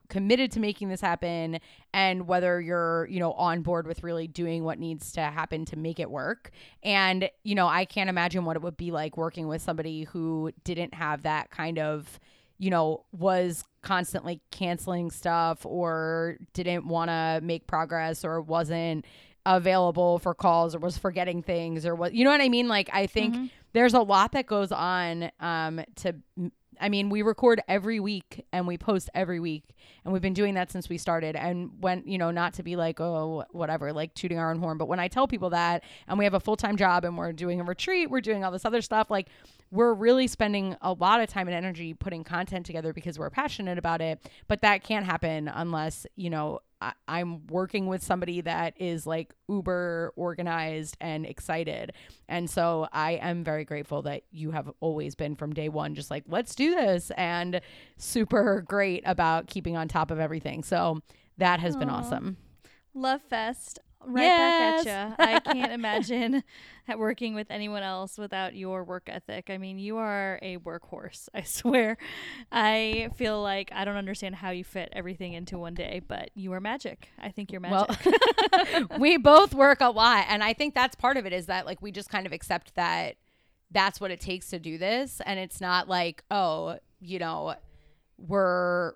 committed 0.09 0.51
to 0.53 0.61
making 0.61 0.89
this 0.89 1.01
happen 1.01 1.59
and 1.93 2.27
whether 2.27 2.61
you're 2.61 3.07
you 3.11 3.19
know 3.21 3.33
on 3.33 3.63
board 3.63 3.87
with 3.87 4.03
really 4.03 4.27
doing 4.29 4.65
what 4.65 4.79
needs 4.79 5.13
to 5.13 5.21
happen 5.21 5.65
to 5.65 5.77
make 5.77 5.99
it 6.01 6.11
work 6.11 6.51
and 6.83 7.29
you 7.45 7.55
know 7.55 7.67
i 7.67 7.85
can't 7.85 8.09
imagine 8.11 8.45
what 8.45 8.57
it 8.57 8.63
would 8.63 8.77
be 8.77 8.91
like 8.91 9.17
working 9.17 9.49
with 9.49 9.61
somebody 9.63 10.05
who 10.05 10.51
didn't 10.65 10.95
have 10.95 11.23
that 11.23 11.51
kind 11.51 11.79
of 11.79 12.19
you 12.59 12.71
know 12.71 13.05
was 13.13 13.65
constantly 13.83 14.41
canceling 14.51 15.11
stuff 15.11 15.65
or 15.67 16.37
didn't 16.55 16.87
want 16.87 17.09
to 17.11 17.41
make 17.43 17.67
progress 17.67 18.25
or 18.25 18.41
wasn't 18.41 19.05
available 19.45 20.19
for 20.19 20.35
calls 20.35 20.75
or 20.75 20.79
was 20.81 20.99
forgetting 20.99 21.43
things 21.43 21.87
or 21.87 21.95
what 21.95 22.13
you 22.15 22.25
know 22.25 22.31
what 22.31 22.41
i 22.41 22.49
mean 22.49 22.67
like 22.69 22.91
i 22.93 23.07
think 23.07 23.35
Mhm. 23.35 23.51
there's 23.75 23.95
a 23.95 24.01
lot 24.01 24.33
that 24.33 24.47
goes 24.47 24.73
on 24.73 25.31
um 25.39 25.81
to 25.97 26.15
I 26.81 26.89
mean, 26.89 27.11
we 27.11 27.23
record 27.23 27.61
every 27.69 28.01
week 28.01 28.45
and 28.53 28.67
we 28.67 28.79
post 28.79 29.11
every 29.15 29.41
week, 29.41 29.65
and 30.05 30.13
we've 30.13 30.23
been 30.23 30.35
doing 30.35 30.55
that 30.55 30.71
since 30.71 30.89
we 30.89 30.99
started. 30.99 31.37
And 31.37 31.71
when, 31.81 32.03
you 32.07 32.19
know, 32.19 32.31
not 32.31 32.55
to 32.55 32.63
be 32.63 32.77
like, 32.77 33.01
oh, 33.01 33.45
whatever, 33.51 33.93
like 33.93 34.15
tooting 34.15 34.39
our 34.39 34.51
own 34.51 34.59
horn, 34.59 34.79
but 34.79 34.89
when 34.89 35.01
I 35.01 35.09
tell 35.09 35.27
people 35.27 35.51
that 35.51 35.85
and 36.09 36.19
we 36.19 36.25
have 36.25 36.35
a 36.35 36.41
full 36.41 36.57
time 36.57 36.77
job 36.77 37.05
and 37.05 37.17
we're 37.17 37.33
doing 37.33 37.61
a 37.61 37.65
retreat, 37.65 38.11
we're 38.11 38.21
doing 38.21 38.45
all 38.45 38.51
this 38.51 38.65
other 38.65 38.83
stuff, 38.83 39.11
like 39.11 39.29
we're 39.71 39.95
really 39.95 40.27
spending 40.27 40.77
a 40.83 40.93
lot 40.93 41.21
of 41.21 41.29
time 41.29 41.49
and 41.49 41.57
energy 41.57 41.95
putting 41.95 42.25
content 42.25 42.67
together 42.67 42.93
because 42.93 43.19
we're 43.19 43.31
passionate 43.31 43.79
about 43.79 44.01
it. 44.01 44.21
But 44.49 44.63
that 44.63 44.83
can't 44.85 45.05
happen 45.05 45.49
unless, 45.49 46.07
you 46.17 46.31
know, 46.31 46.61
I- 46.81 46.93
I'm 47.09 47.47
working 47.47 47.87
with 47.87 48.03
somebody 48.03 48.41
that 48.43 48.75
is 48.81 49.07
like 49.07 49.33
uber 49.49 50.13
organized 50.17 50.97
and 51.01 51.25
excited. 51.25 51.93
And 52.29 52.51
so 52.51 52.87
I 52.93 53.13
am 53.13 53.45
very 53.45 53.65
grateful 53.65 54.03
that 54.03 54.25
you 54.31 54.51
have 54.51 54.71
always 54.81 55.15
been 55.15 55.37
from 55.37 55.53
day 55.53 55.69
one, 55.69 55.95
just 55.95 56.11
like, 56.11 56.25
let's 56.29 56.55
do 56.55 56.75
this, 56.75 57.11
and 57.17 57.61
super 57.97 58.63
great 58.67 59.03
about 59.07 59.47
keeping 59.47 59.77
on 59.77 59.89
top 59.89 60.11
of 60.11 60.21
everything. 60.21 60.63
So 60.63 61.01
that 61.39 61.61
has 61.61 61.77
been 61.77 61.89
awesome. 61.91 62.37
Love 62.95 63.23
Fest 63.23 63.79
right 64.07 64.23
Yes. 64.23 64.85
back 64.85 64.95
at 64.95 65.19
you. 65.19 65.25
I 65.25 65.41
can't 65.53 65.73
imagine 65.81 66.43
working 66.97 67.35
with 67.35 67.49
anyone 67.51 67.83
else 67.83 68.17
without 68.17 68.55
your 68.55 68.85
work 68.85 69.05
ethic. 69.09 69.51
I 69.51 69.59
mean, 69.59 69.79
you 69.79 69.97
are 69.99 70.39
a 70.43 70.59
workhorse. 70.59 71.29
I 71.35 71.43
swear. 71.43 71.99
I 72.53 73.11
feel 73.17 73.43
like 73.43 73.71
I 73.75 73.85
don't 73.85 73.97
understand 73.97 74.37
how 74.37 74.51
you 74.51 74.65
fit 74.65 74.89
everything 74.93 75.33
into 75.33 75.59
one 75.59 75.75
day, 75.75 76.01
but 76.07 76.31
you 76.35 76.53
are 76.53 76.61
magic. 76.61 77.09
I 77.19 77.31
think 77.31 77.53
you're 77.53 77.61
magic. 77.61 77.99
Well, 78.07 78.89
we 78.99 79.17
both 79.19 79.53
work 79.55 79.81
a 79.81 79.91
lot, 79.91 80.27
and 80.29 80.43
I 80.43 80.53
think 80.53 80.75
that's 80.75 80.95
part 80.95 81.17
of 81.17 81.27
it 81.27 81.33
is 81.33 81.47
that 81.47 81.67
like 81.67 81.83
we 81.83 81.91
just 81.93 82.09
kind 82.09 82.27
of 82.27 82.33
accept 82.33 82.75
that 82.77 83.17
that's 83.73 84.01
what 84.01 84.11
it 84.13 84.21
takes 84.21 84.49
to 84.51 84.59
do 84.61 84.79
this, 84.79 85.21
and 85.27 85.39
it's 85.41 85.61
not 85.61 85.89
like 85.89 86.23
oh, 86.31 86.79
you 87.01 87.19
know, 87.19 87.57
we're 88.17 88.93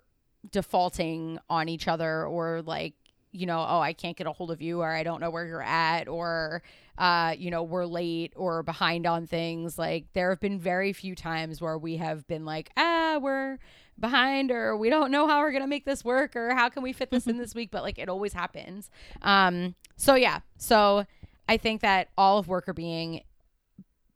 defaulting 0.49 1.37
on 1.49 1.69
each 1.69 1.87
other 1.87 2.25
or 2.25 2.61
like 2.63 2.93
you 3.31 3.45
know 3.45 3.65
oh 3.67 3.79
i 3.79 3.93
can't 3.93 4.17
get 4.17 4.27
a 4.27 4.31
hold 4.31 4.51
of 4.51 4.61
you 4.61 4.81
or 4.81 4.91
i 4.91 5.03
don't 5.03 5.21
know 5.21 5.29
where 5.29 5.45
you're 5.45 5.63
at 5.63 6.07
or 6.07 6.61
uh 6.97 7.33
you 7.37 7.49
know 7.49 7.63
we're 7.63 7.85
late 7.85 8.33
or 8.35 8.63
behind 8.63 9.05
on 9.07 9.25
things. 9.25 9.77
Like 9.77 10.05
there 10.13 10.29
have 10.29 10.39
been 10.39 10.59
very 10.59 10.93
few 10.93 11.15
times 11.15 11.59
where 11.59 11.77
we 11.77 11.97
have 11.97 12.27
been 12.27 12.45
like 12.45 12.69
ah 12.77 13.17
we're 13.21 13.57
behind 13.99 14.51
or 14.51 14.77
we 14.77 14.89
don't 14.89 15.11
know 15.11 15.27
how 15.27 15.39
we're 15.39 15.51
gonna 15.51 15.67
make 15.67 15.85
this 15.85 16.03
work 16.03 16.35
or 16.35 16.53
how 16.53 16.69
can 16.69 16.83
we 16.83 16.93
fit 16.93 17.09
this 17.09 17.27
in 17.27 17.37
this 17.37 17.55
week? 17.55 17.71
But 17.71 17.83
like 17.83 17.97
it 17.97 18.09
always 18.09 18.33
happens. 18.33 18.89
Um 19.21 19.75
so 19.95 20.15
yeah. 20.15 20.39
So 20.57 21.05
i 21.49 21.57
think 21.57 21.81
that 21.81 22.09
all 22.17 22.37
of 22.37 22.47
Workr 22.47 22.75
Beeing 22.75 23.21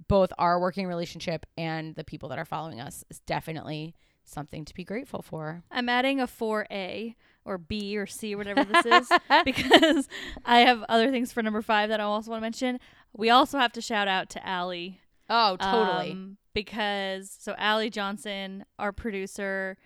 both 0.08 0.32
our 0.38 0.60
working 0.60 0.86
relationship 0.86 1.46
and 1.58 1.96
the 1.96 2.04
people 2.04 2.30
that 2.30 2.38
are 2.38 2.46
following 2.46 2.80
us 2.80 3.04
is 3.10 3.20
definitely 3.22 3.96
something 4.24 4.64
to 4.66 4.74
be 4.76 4.84
grateful 4.84 5.24
for. 5.24 5.64
I'm 5.72 5.90
adding 5.90 6.20
a 6.20 6.28
4A 6.28 7.16
or 7.46 7.58
B 7.58 7.98
or 7.98 8.06
C 8.08 8.34
or 8.34 8.38
whatever 8.38 8.64
this 8.66 8.86
is 8.86 9.12
because 9.46 10.10
I 10.46 10.60
have 10.60 10.84
other 10.90 11.12
things 11.12 11.32
for 11.32 11.42
number 11.44 11.62
five 11.62 11.90
that 11.90 12.00
I 12.00 12.04
also 12.04 12.32
want 12.32 12.40
to 12.40 12.46
mention. 12.46 12.80
We 13.14 13.30
also 13.30 13.58
have 13.60 13.72
to 13.74 13.82
shout 13.82 14.08
out 14.08 14.30
to 14.32 14.46
Allie. 14.48 15.00
oh 15.30 15.56
totally 15.58 16.12
um, 16.12 16.38
because 16.54 17.36
so 17.40 17.54
Allie 17.58 17.90
Johnson, 17.90 18.66
our 18.80 18.92
producer, 18.92 19.78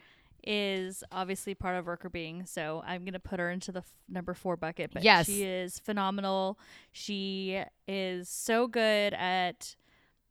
is 0.44 1.04
obviously 1.12 1.54
part 1.54 1.76
of 1.76 1.86
Workr 1.86 2.12
Beeing. 2.12 2.46
So 2.46 2.82
I'm 2.88 3.04
gonna 3.06 3.20
put 3.20 3.40
her 3.40 3.50
into 3.52 3.72
the 3.72 3.80
f- 3.80 3.92
number 4.08 4.34
four 4.34 4.56
bucket. 4.56 4.92
But 4.94 5.04
Yes. 5.04 5.26
she 5.26 5.44
is 5.44 5.80
phenomenal. 5.80 6.58
She 6.92 7.62
is 7.88 8.30
so 8.30 8.68
good 8.68 9.14
at 9.14 9.76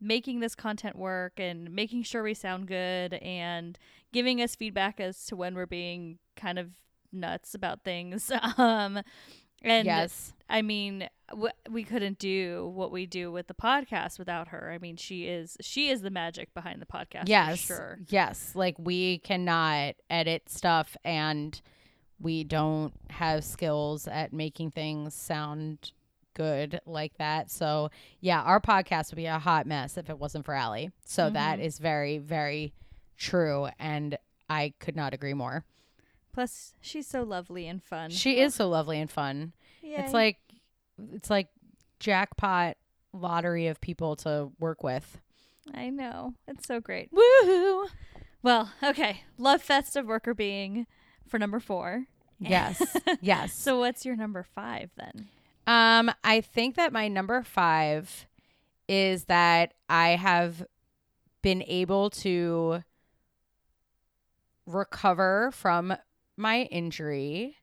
making 0.01 0.41
this 0.41 0.55
content 0.55 0.97
work 0.97 1.39
and 1.39 1.71
making 1.73 2.05
sure 2.05 2.23
we 2.23 2.33
sound 2.33 2.69
good 2.69 3.15
and 3.15 3.77
giving 4.13 4.41
us 4.41 4.55
feedback 4.55 5.01
as 5.01 5.27
to 5.27 5.37
when 5.37 5.55
we're 5.55 5.67
being 5.67 6.19
kind 6.37 6.59
of 6.59 6.71
nuts 7.13 7.55
about 7.55 7.83
things. 7.85 8.31
Um, 8.59 9.01
and 9.63 9.87
yes 9.87 10.33
I 10.51 10.63
mean, 10.63 11.09
w- 11.31 11.53
we 11.69 11.85
couldn't 11.85 12.19
do 12.19 12.73
what 12.75 12.91
we 12.91 13.05
do 13.07 13.31
with 13.31 13.49
the 13.49 13.55
podcast 13.55 14.19
without 14.19 14.49
her. 14.49 14.71
I 14.73 14.79
mean, 14.79 14.97
she 14.97 15.27
is 15.27 15.57
she 15.61 15.91
is 15.91 16.01
the 16.01 16.11
magic 16.11 16.55
behind 16.55 16.81
the 16.81 16.87
podcast. 16.87 17.25
yes 17.29 17.61
for 17.63 17.67
sure. 17.75 17.99
yes 18.09 18.53
like 18.55 18.77
we 18.79 19.19
cannot 19.19 19.95
edit 20.09 20.49
stuff 20.49 20.97
and 21.05 21.61
we 22.21 22.45
don't 22.45 22.95
have 23.11 23.45
skills 23.45 24.07
at 24.09 24.33
making 24.33 24.71
things 24.71 25.15
sound 25.15 25.93
good 26.35 26.81
like 26.87 27.17
that 27.19 27.51
so 27.51 27.91
yeah 28.21 28.41
our 28.43 28.61
podcast 28.61 29.11
would 29.11 29.17
be 29.17 29.27
a 29.27 29.39
hot 29.41 29.67
mess 29.67 29.97
if 29.99 30.09
it 30.09 30.19
wasn't 30.19 30.45
for 30.45 30.55
Allie 30.55 30.91
so 31.05 31.31
that 31.31 31.59
is 31.59 31.79
very 31.79 32.19
very 32.19 32.73
true 33.17 33.69
and 33.79 34.17
I 34.49 34.73
could 34.79 34.95
not 34.95 35.13
agree 35.15 35.35
more 35.35 35.65
Plus, 36.33 36.75
she's 36.81 37.07
so 37.07 37.23
lovely 37.23 37.67
and 37.67 37.83
fun. 37.83 38.11
she 38.11 38.39
is 38.41 38.55
so 38.55 38.69
lovely 38.69 39.01
and 39.01 39.11
fun 39.11 39.53
it's 39.83 40.13
like 40.13 40.37
it's 41.15 41.31
like 41.31 41.49
jackpot 41.99 42.77
lottery 43.13 43.67
of 43.69 43.81
people 43.81 44.15
to 44.17 44.51
work 44.61 44.83
with 44.85 45.19
I 45.75 45.91
know 45.91 46.35
it's 46.47 46.67
so 46.67 46.81
great. 46.81 47.11
woohoo 47.13 47.87
Well, 48.43 48.71
okay, 48.83 49.23
love 49.37 49.61
fest 49.63 49.97
of 49.97 50.07
Workr 50.07 50.37
Beeing 50.37 50.87
for 51.27 51.39
number 51.39 51.59
four. 51.61 52.05
yes 52.39 52.81
yes 53.21 53.53
So, 53.55 53.79
what's 53.81 54.05
your 54.07 54.15
number 54.17 54.43
five 54.45 54.91
then? 54.97 55.29
Um, 55.67 56.11
I 56.25 56.41
think 56.41 56.77
that 56.77 56.93
my 56.93 57.09
number 57.09 57.43
five 57.43 58.27
is 58.89 59.25
that 59.25 59.75
I 59.89 60.11
have 60.11 60.65
been 61.43 61.63
able 61.67 62.11
to 62.11 62.83
recover 64.67 65.51
from 65.53 65.95
my 66.39 66.63
injury 66.63 67.57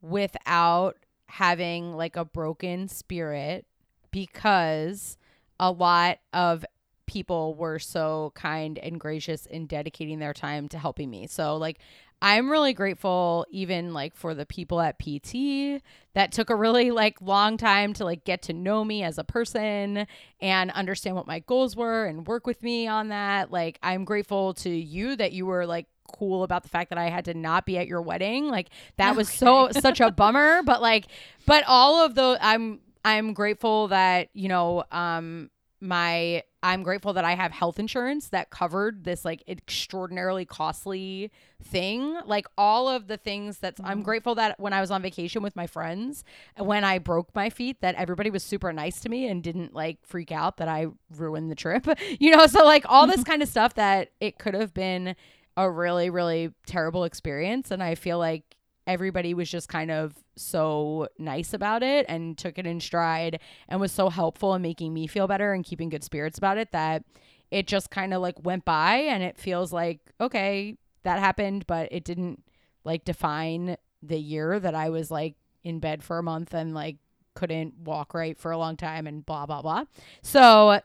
without 0.00 0.96
having 1.26 1.94
like 1.94 2.16
a 2.16 2.24
broken 2.24 2.88
spirit 2.88 3.66
because 4.10 5.16
a 5.58 5.70
lot 5.70 6.18
of 6.32 6.64
people 7.06 7.54
were 7.54 7.78
so 7.78 8.32
kind 8.34 8.78
and 8.78 8.98
gracious 8.98 9.46
in 9.46 9.66
dedicating 9.66 10.18
their 10.18 10.32
time 10.32 10.68
to 10.68 10.78
helping 10.78 11.10
me. 11.10 11.26
So 11.26 11.56
like 11.56 11.78
I'm 12.22 12.50
really 12.50 12.72
grateful 12.72 13.44
even 13.50 13.92
like 13.92 14.16
for 14.16 14.34
the 14.34 14.46
people 14.46 14.80
at 14.80 14.98
PT 14.98 15.82
that 16.14 16.32
took 16.32 16.48
a 16.48 16.56
really 16.56 16.90
like 16.90 17.20
long 17.20 17.56
time 17.56 17.92
to 17.94 18.04
like 18.04 18.24
get 18.24 18.42
to 18.42 18.52
know 18.52 18.84
me 18.84 19.02
as 19.02 19.18
a 19.18 19.24
person 19.24 20.06
and 20.40 20.70
understand 20.70 21.16
what 21.16 21.26
my 21.26 21.40
goals 21.40 21.76
were 21.76 22.06
and 22.06 22.26
work 22.26 22.46
with 22.46 22.62
me 22.62 22.86
on 22.86 23.08
that. 23.08 23.50
Like 23.50 23.78
I'm 23.82 24.04
grateful 24.04 24.54
to 24.54 24.70
you 24.70 25.16
that 25.16 25.32
you 25.32 25.44
were 25.44 25.66
like 25.66 25.86
cool 26.12 26.42
about 26.42 26.62
the 26.62 26.68
fact 26.68 26.90
that 26.90 26.98
I 26.98 27.10
had 27.10 27.24
to 27.26 27.34
not 27.34 27.66
be 27.66 27.78
at 27.78 27.86
your 27.86 28.02
wedding. 28.02 28.48
Like 28.48 28.70
that 28.96 29.16
was 29.16 29.28
so 29.28 29.70
such 29.72 30.00
a 30.00 30.10
bummer, 30.10 30.62
but 30.62 30.80
like 30.82 31.06
but 31.46 31.64
all 31.66 32.04
of 32.04 32.14
the 32.14 32.38
I'm 32.40 32.80
I'm 33.04 33.34
grateful 33.34 33.88
that, 33.88 34.28
you 34.34 34.48
know, 34.48 34.84
um 34.90 35.50
my 35.80 36.42
I'm 36.62 36.82
grateful 36.82 37.12
that 37.12 37.26
I 37.26 37.34
have 37.34 37.52
health 37.52 37.78
insurance 37.78 38.28
that 38.30 38.48
covered 38.48 39.04
this 39.04 39.22
like 39.22 39.44
extraordinarily 39.46 40.46
costly 40.46 41.30
thing. 41.62 42.18
Like 42.24 42.46
all 42.56 42.88
of 42.88 43.06
the 43.06 43.18
things 43.18 43.58
that's 43.58 43.80
I'm 43.84 44.02
grateful 44.02 44.34
that 44.36 44.58
when 44.58 44.72
I 44.72 44.80
was 44.80 44.90
on 44.90 45.02
vacation 45.02 45.42
with 45.42 45.54
my 45.54 45.66
friends, 45.66 46.24
when 46.56 46.84
I 46.84 46.98
broke 46.98 47.34
my 47.34 47.50
feet, 47.50 47.82
that 47.82 47.96
everybody 47.96 48.30
was 48.30 48.42
super 48.42 48.72
nice 48.72 49.00
to 49.00 49.10
me 49.10 49.28
and 49.28 49.42
didn't 49.42 49.74
like 49.74 49.98
freak 50.02 50.32
out 50.32 50.56
that 50.56 50.68
I 50.68 50.86
ruined 51.14 51.50
the 51.50 51.54
trip. 51.54 51.86
you 52.18 52.34
know, 52.34 52.46
so 52.46 52.64
like 52.64 52.84
all 52.88 53.06
this 53.06 53.22
kind 53.30 53.42
of 53.42 53.48
stuff 53.48 53.74
that 53.74 54.12
it 54.20 54.38
could 54.38 54.54
have 54.54 54.72
been 54.72 55.14
a 55.56 55.70
really, 55.70 56.10
really 56.10 56.52
terrible 56.66 57.04
experience. 57.04 57.70
And 57.70 57.82
I 57.82 57.94
feel 57.94 58.18
like 58.18 58.56
everybody 58.86 59.34
was 59.34 59.50
just 59.50 59.68
kind 59.68 59.90
of 59.90 60.14
so 60.36 61.08
nice 61.18 61.54
about 61.54 61.82
it 61.82 62.04
and 62.08 62.36
took 62.36 62.58
it 62.58 62.66
in 62.66 62.80
stride 62.80 63.40
and 63.68 63.80
was 63.80 63.92
so 63.92 64.10
helpful 64.10 64.54
in 64.54 64.62
making 64.62 64.92
me 64.92 65.06
feel 65.06 65.26
better 65.26 65.52
and 65.52 65.64
keeping 65.64 65.88
good 65.88 66.04
spirits 66.04 66.38
about 66.38 66.58
it 66.58 66.70
that 66.72 67.02
it 67.50 67.66
just 67.66 67.90
kind 67.90 68.12
of 68.12 68.20
like 68.20 68.34
went 68.44 68.64
by 68.64 68.96
and 68.96 69.22
it 69.22 69.38
feels 69.38 69.72
like 69.72 70.00
okay 70.20 70.76
that 71.02 71.18
happened 71.18 71.66
but 71.66 71.88
it 71.90 72.04
didn't 72.04 72.42
like 72.84 73.04
define 73.04 73.76
the 74.02 74.18
year 74.18 74.60
that 74.60 74.74
I 74.74 74.90
was 74.90 75.10
like 75.10 75.36
in 75.62 75.78
bed 75.78 76.02
for 76.02 76.18
a 76.18 76.22
month 76.22 76.52
and 76.52 76.74
like 76.74 76.96
couldn't 77.34 77.74
walk 77.78 78.14
right 78.14 78.38
for 78.38 78.52
a 78.52 78.58
long 78.58 78.76
time 78.76 79.06
and 79.06 79.24
blah 79.24 79.46
blah 79.46 79.62
blah. 79.62 79.84
So 80.22 80.80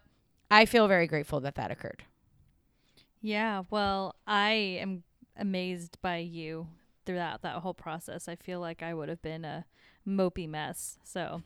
I 0.50 0.66
feel 0.66 0.88
very 0.88 1.08
grateful 1.08 1.40
that 1.42 1.56
that 1.56 1.72
occurred. 1.72 2.04
Yeah, 3.22 3.64
well, 3.70 4.16
I 4.26 4.52
am 4.82 5.04
amazed 5.38 5.98
by 6.02 6.18
you 6.18 6.68
throughout 7.06 7.42
that 7.42 7.56
whole 7.58 7.74
process. 7.74 8.28
I 8.28 8.36
feel 8.36 8.60
like 8.60 8.84
I 8.84 8.94
would 8.94 9.10
have 9.10 9.22
been 9.22 9.44
a 9.44 9.66
mopey 10.08 10.48
mess. 10.48 10.98
So 11.04 11.42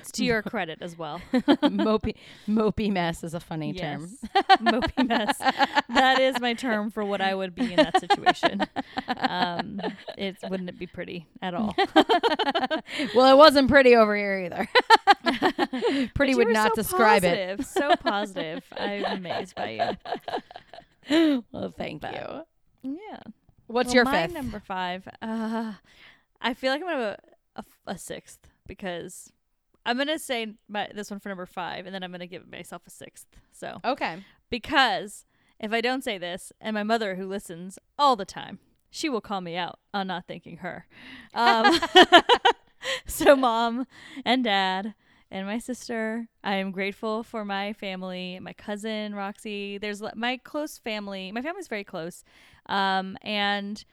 it's 0.00 0.12
to 0.12 0.24
your 0.24 0.42
credit 0.42 0.78
as 0.80 0.96
well. 0.96 1.20
mopey 1.32 2.14
mopey 2.48 2.90
mess 2.90 3.22
is 3.22 3.34
a 3.34 3.40
funny 3.40 3.72
term. 3.72 4.08
Yes. 4.34 4.58
mopey 4.60 5.06
mess. 5.06 5.38
That 5.88 6.20
is 6.20 6.40
my 6.40 6.54
term 6.54 6.90
for 6.90 7.04
what 7.04 7.20
I 7.20 7.34
would 7.34 7.54
be 7.54 7.70
in 7.72 7.76
that 7.76 8.00
situation. 8.00 8.62
Um, 9.08 9.80
it 10.16 10.36
wouldn't 10.48 10.68
it 10.68 10.78
be 10.78 10.86
pretty 10.86 11.26
at 11.40 11.54
all. 11.54 11.74
well, 13.14 13.32
it 13.32 13.36
wasn't 13.36 13.68
pretty 13.68 13.94
over 13.94 14.16
here 14.16 14.38
either. 14.46 16.08
pretty 16.14 16.34
would 16.34 16.48
not 16.48 16.72
so 16.74 16.82
describe 16.82 17.24
it. 17.24 17.64
So 17.66 17.94
positive. 17.96 18.62
I'm 18.76 19.04
amazed 19.04 19.54
by 19.54 19.96
Well, 21.52 21.74
thank 21.76 22.02
But- 22.02 22.14
you. 22.82 22.96
Yeah. 22.96 23.20
What's 23.66 23.88
Well, 23.88 23.94
your 23.94 24.04
my 24.04 24.22
fifth? 24.26 24.34
number 24.34 24.60
five? 24.60 25.08
Uh, 25.22 25.74
I 26.40 26.54
feel 26.54 26.72
like 26.72 26.82
I'm 26.82 26.88
gonna 26.88 27.00
have 27.02 27.18
a, 27.56 27.64
a, 27.88 27.92
a 27.92 27.98
sixth 27.98 28.40
because 28.66 29.32
I'm 29.86 29.96
gonna 29.96 30.18
say 30.18 30.54
my, 30.68 30.88
this 30.94 31.10
one 31.10 31.20
for 31.20 31.28
number 31.28 31.46
five, 31.46 31.86
and 31.86 31.94
then 31.94 32.02
I'm 32.02 32.10
gonna 32.12 32.26
give 32.26 32.50
myself 32.50 32.82
a 32.86 32.90
sixth. 32.90 33.26
So 33.52 33.78
okay. 33.84 34.24
because 34.50 35.24
if 35.58 35.72
I 35.72 35.80
don't 35.80 36.04
say 36.04 36.18
this, 36.18 36.52
and 36.60 36.74
my 36.74 36.82
mother 36.82 37.14
who 37.14 37.26
listens 37.26 37.78
all 37.98 38.16
the 38.16 38.24
time, 38.24 38.58
she 38.90 39.08
will 39.08 39.20
call 39.20 39.40
me 39.40 39.56
out 39.56 39.78
on 39.94 40.08
not 40.08 40.26
thanking 40.26 40.58
her. 40.58 40.86
Um, 41.34 41.80
so 43.06 43.36
mom 43.36 43.86
and 44.24 44.44
dad 44.44 44.94
and 45.32 45.46
my 45.46 45.58
sister, 45.58 46.28
I 46.44 46.56
am 46.56 46.70
grateful 46.70 47.22
for 47.24 47.44
my 47.44 47.72
family, 47.72 48.38
my 48.40 48.52
cousin 48.52 49.14
Roxy. 49.14 49.78
There's 49.78 50.02
my 50.14 50.36
close 50.36 50.78
family. 50.78 51.32
My 51.32 51.42
family's 51.42 51.68
very 51.68 51.84
close, 51.84 52.22
um, 52.66 53.16
and 53.22 53.84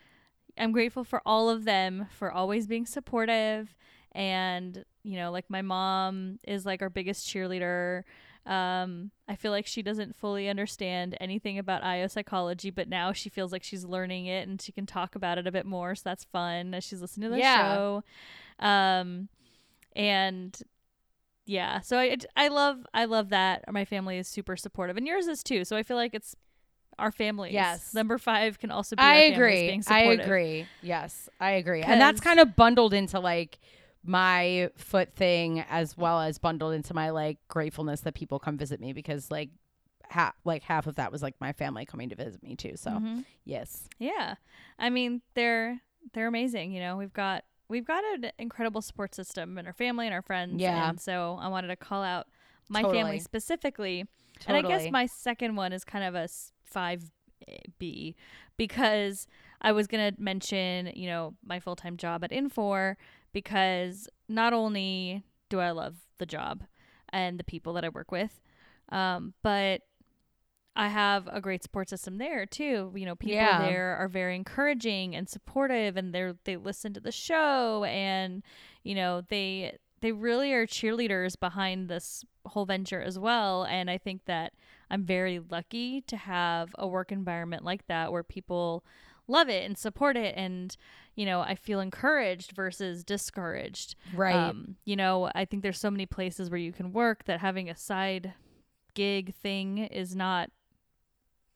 I'm 0.58 0.71
grateful 0.71 1.04
for 1.04 1.21
all 1.25 1.49
of 1.49 1.63
them 1.65 2.08
for 2.12 2.32
always 2.32 2.67
being 2.67 2.86
supportive 2.86 3.75
and 4.12 4.84
you 5.04 5.15
know, 5.15 5.32
like 5.32 5.45
my 5.49 5.62
mom 5.62 6.39
is 6.47 6.65
like 6.65 6.82
our 6.82 6.89
biggest 6.89 7.25
cheerleader. 7.28 8.04
Um, 8.45 9.12
I 9.28 9.36
feel 9.36 9.52
like 9.52 9.65
she 9.65 9.82
doesn't 9.82 10.15
fully 10.15 10.49
understand 10.49 11.15
anything 11.21 11.58
about 11.58 11.84
IO 11.84 12.08
psychology, 12.08 12.69
but 12.69 12.89
now 12.89 13.13
she 13.13 13.30
feels 13.30 13.52
like 13.52 13.63
she's 13.63 13.86
learning 13.86 14.25
it 14.25 14.47
and 14.47 14.62
she 14.62 14.71
can 14.71 14.86
talk 14.86 15.15
about 15.15 15.38
it 15.38 15.47
a 15.47 15.52
bit 15.52 15.65
more. 15.65 15.95
So 15.95 16.02
that's 16.06 16.25
fun 16.25 16.73
as 16.73 16.84
she's 16.84 17.02
listening 17.02 17.30
to 17.30 17.36
the 17.36 17.39
Yeah. 17.39 17.56
show. 17.56 18.04
Um, 18.60 19.30
and 19.95 20.60
yeah, 21.49 21.79
so 21.81 21.97
I 21.97 22.15
I 22.35 22.49
love 22.49 22.85
I 22.93 23.05
love 23.05 23.29
that 23.29 23.63
my 23.71 23.83
family 23.83 24.19
is 24.19 24.27
super 24.27 24.55
supportive, 24.55 24.97
and 24.97 25.07
yours 25.07 25.25
is 25.27 25.41
too. 25.41 25.65
So 25.65 25.75
I 25.75 25.81
feel 25.81 25.97
like 25.97 26.13
it's 26.13 26.35
our 26.99 27.12
family. 27.12 27.51
Yes. 27.51 27.91
number 27.91 28.19
five 28.19 28.59
can 28.59 28.69
also 28.69 28.95
be. 28.95 29.01
I 29.01 29.31
families 29.31 29.33
agree. 29.33 29.83
I 29.88 30.01
agree. 30.01 30.67
Yes, 30.83 31.27
I 31.39 31.51
agree. 31.51 31.81
And 31.81 31.99
that's 31.99 32.21
kind 32.21 32.39
of 32.39 32.55
bundled 32.55 32.93
into 32.93 33.19
like 33.19 33.57
my 34.03 34.69
foot 34.77 35.12
thing 35.15 35.62
as 35.71 35.97
well 35.97 36.21
as 36.21 36.38
bundled 36.38 36.75
into 36.75 36.93
my 36.93 37.09
like 37.09 37.39
gratefulness 37.47 38.01
that 38.01 38.13
people 38.13 38.38
come 38.38 38.55
visit 38.55 38.79
me 38.79 38.93
because 38.93 39.31
like 39.31 39.49
half 40.07 40.35
like 40.45 40.62
half 40.62 40.85
of 40.85 40.95
that 40.95 41.12
was 41.12 41.23
like 41.23 41.33
my 41.41 41.51
family 41.53 41.83
coming 41.83 42.09
to 42.09 42.15
visit 42.15 42.43
me 42.43 42.55
too. 42.55 42.75
So 42.75 42.91
Mhm. 42.91 43.25
yes. 43.43 43.89
Yeah, 43.97 44.35
I 44.77 44.91
mean 44.91 45.23
they're 45.33 45.81
they're 46.13 46.27
amazing. 46.27 46.73
You 46.73 46.81
know, 46.81 46.95
we've 46.97 47.13
got 47.13 47.43
we've 47.69 47.86
got 47.86 48.03
an 48.15 48.32
incredible 48.39 48.82
support 48.82 49.13
system 49.15 49.58
in 49.58 49.65
our 49.67 49.73
family 49.73 50.05
and 50.08 50.13
our 50.13 50.21
friends. 50.21 50.60
Yeah. 50.62 50.89
and 50.89 50.99
so 50.99 51.38
I 51.39 51.47
wanted 51.47 51.67
to 51.69 51.75
call 51.75 52.03
out 52.03 52.27
my 52.69 52.82
Totally. 52.82 52.99
family 53.01 53.19
specifically. 53.19 54.05
Totally. 54.39 54.58
And 54.60 54.67
I 54.67 54.69
guess 54.69 54.91
my 54.91 55.05
second 55.05 55.55
one 55.55 55.71
is 55.73 55.84
kind 55.84 56.03
of 56.03 56.15
a 56.15 56.23
s- 56.23 56.51
5B 56.73 58.15
because 58.58 59.27
I 59.62 59.71
was 59.71 59.88
going 59.88 60.13
to 60.13 60.21
mention, 60.21 60.91
you 60.95 61.08
know, 61.08 61.34
my 61.45 61.60
full 61.60 61.75
time 61.75 61.97
job 61.97 62.23
at 62.23 62.32
Infor 62.32 62.95
because 63.34 64.08
not 64.27 64.53
only 64.53 65.23
do 65.49 65.60
I 65.60 65.71
love 65.71 65.95
the 66.17 66.25
job 66.25 66.63
and 67.10 67.39
the 67.39 67.43
people 67.43 67.73
that 67.73 67.84
I 67.86 67.89
work 67.89 68.12
with, 68.12 68.39
um, 68.89 69.34
but 69.43 69.82
I 70.75 70.88
have 70.88 71.27
a 71.32 71.41
great 71.41 71.63
support 71.63 71.89
system 71.89 72.17
there 72.17 72.45
too. 72.45 72.93
You 72.95 73.05
know, 73.05 73.15
people 73.15 73.34
Yeah. 73.36 73.60
there 73.60 73.95
are 73.97 74.08
very 74.08 74.36
encouraging 74.36 75.15
and 75.15 75.27
supportive 75.27 75.97
and 75.97 76.13
they're 76.13 76.36
they 76.45 76.55
listen 76.58 76.93
to 76.93 76.99
the 76.99 77.12
show 77.12 77.84
and 77.84 78.43
you 78.84 78.95
know, 78.95 79.21
they 79.21 79.77
they 80.01 80.12
really 80.13 80.53
are 80.53 80.65
cheerleaders 80.65 81.38
behind 81.38 81.89
this 81.89 82.23
whole 82.45 82.65
venture 82.65 83.01
as 83.01 83.19
well 83.19 83.65
and 83.65 83.89
I 83.89 83.97
think 83.97 84.23
that 84.25 84.53
I'm 84.89 85.03
very 85.03 85.39
lucky 85.39 86.01
to 86.08 86.15
have 86.17 86.69
a 86.79 86.88
work 86.88 87.12
environment 87.12 87.63
like 87.65 87.86
that 87.88 88.12
where 88.12 88.23
people 88.23 88.86
love 89.27 89.49
it 89.49 89.65
and 89.65 89.77
support 89.77 90.15
it 90.17 90.34
and 90.38 90.75
you 91.15 91.25
know, 91.25 91.41
I 91.41 91.55
feel 91.55 91.82
encouraged 91.82 92.53
versus 92.53 93.03
discouraged. 93.03 93.95
right. 94.15 94.34
Um, 94.34 94.77
you 94.86 94.95
know, 94.95 95.29
I 95.36 95.43
think 95.43 95.62
there's 95.63 95.77
so 95.79 95.91
many 95.91 96.05
places 96.05 96.49
where 96.49 96.58
you 96.60 96.71
can 96.71 96.93
work 96.93 97.25
that 97.25 97.41
having 97.41 97.69
a 97.69 97.75
side 97.75 98.34
gig 98.93 99.36
thing 99.36 99.79
is 99.79 100.15
not 100.15 100.49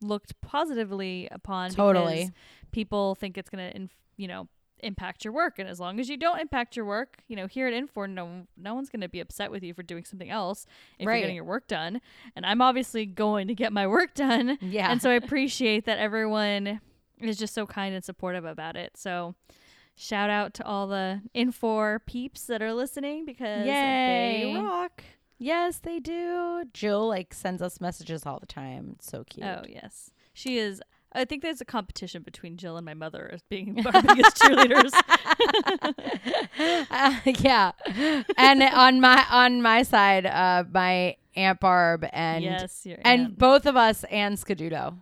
looked 0.04 0.40
positively 0.42 1.28
upon. 1.32 1.72
Totally. 1.72 2.16
because 2.16 2.32
people 2.72 3.16
think 3.16 3.38
it's 3.38 3.50
gonna, 3.50 3.72
inf- 3.74 3.96
you 4.18 4.28
know, 4.28 4.48
impact 4.80 5.24
your 5.24 5.32
work, 5.34 5.60
and 5.60 5.70
as 5.70 5.80
long 5.80 5.98
as 6.00 6.10
you 6.10 6.18
don't 6.18 6.40
impact 6.40 6.76
your 6.76 6.86
work, 6.86 7.18
you 7.30 7.36
know, 7.38 7.48
here 7.48 7.68
at 7.68 7.74
Infor, 7.74 8.10
no, 8.10 8.46
no 8.58 8.74
one's 8.76 8.90
gonna 8.90 9.08
be 9.08 9.22
upset 9.22 9.50
with 9.50 9.64
you 9.64 9.74
for 9.74 9.82
doing 9.82 10.04
something 10.04 10.30
else 10.30 10.66
if 11.00 11.08
Right. 11.08 11.14
you're 11.16 11.22
getting 11.22 11.36
your 11.38 11.46
work 11.46 11.68
done. 11.68 12.02
And 12.36 12.46
I'm 12.46 12.62
obviously 12.62 13.06
going 13.06 13.48
to 13.48 13.56
get 13.56 13.72
my 13.72 13.88
work 13.88 14.14
done, 14.16 14.58
yeah. 14.62 14.92
and 14.92 15.02
so 15.02 15.10
I 15.10 15.14
appreciate 15.14 15.86
that 15.86 16.00
everyone 16.00 16.82
is 17.22 17.38
just 17.38 17.54
so 17.54 17.66
kind 17.66 17.96
and 17.96 18.04
supportive 18.04 18.44
about 18.44 18.76
it. 18.76 18.98
So 18.98 19.36
shout 19.96 20.30
out 20.30 20.54
to 20.56 20.66
all 20.66 20.88
the 20.88 21.22
Infor 21.34 22.00
peeps 22.06 22.46
that 22.48 22.62
are 22.62 22.74
listening 22.74 23.24
because 23.26 23.66
Yay. 23.66 24.52
they 24.54 24.60
rock. 24.60 25.02
Yes, 25.38 25.80
they 25.80 26.00
do. 26.00 26.64
Jill 26.74 27.08
like 27.08 27.34
sends 27.34 27.62
us 27.62 27.80
messages 27.82 28.26
all 28.26 28.40
the 28.40 28.46
time. 28.48 28.94
It's 28.96 29.10
so 29.10 29.24
cute. 29.24 29.46
Oh 29.46 29.64
yes, 29.68 30.12
she 30.34 30.58
is. 30.58 30.82
I 31.16 31.26
think 31.26 31.44
there's 31.44 31.62
a 31.62 31.66
competition 31.66 32.24
between 32.24 32.58
Jill 32.58 32.76
and 32.76 32.86
my 32.86 32.96
mother 32.96 33.30
as 33.32 33.44
being 33.44 33.86
our 33.94 34.02
biggest 34.02 34.38
cheerleaders. 34.38 34.92
Uh, 36.90 37.16
yeah. 37.40 37.72
And 38.38 38.62
on 38.64 39.02
my 39.02 39.26
on 39.30 39.62
my 39.62 39.84
side, 39.84 40.26
uh 40.26 40.64
my 40.72 41.18
Aunt 41.36 41.60
Barb 41.60 42.06
and 42.14 42.44
yes, 42.44 42.86
your 42.86 42.98
and 43.04 43.38
both 43.38 43.66
of 43.66 43.76
us 43.76 44.04
and 44.06 44.38
Scadudo. 44.38 44.96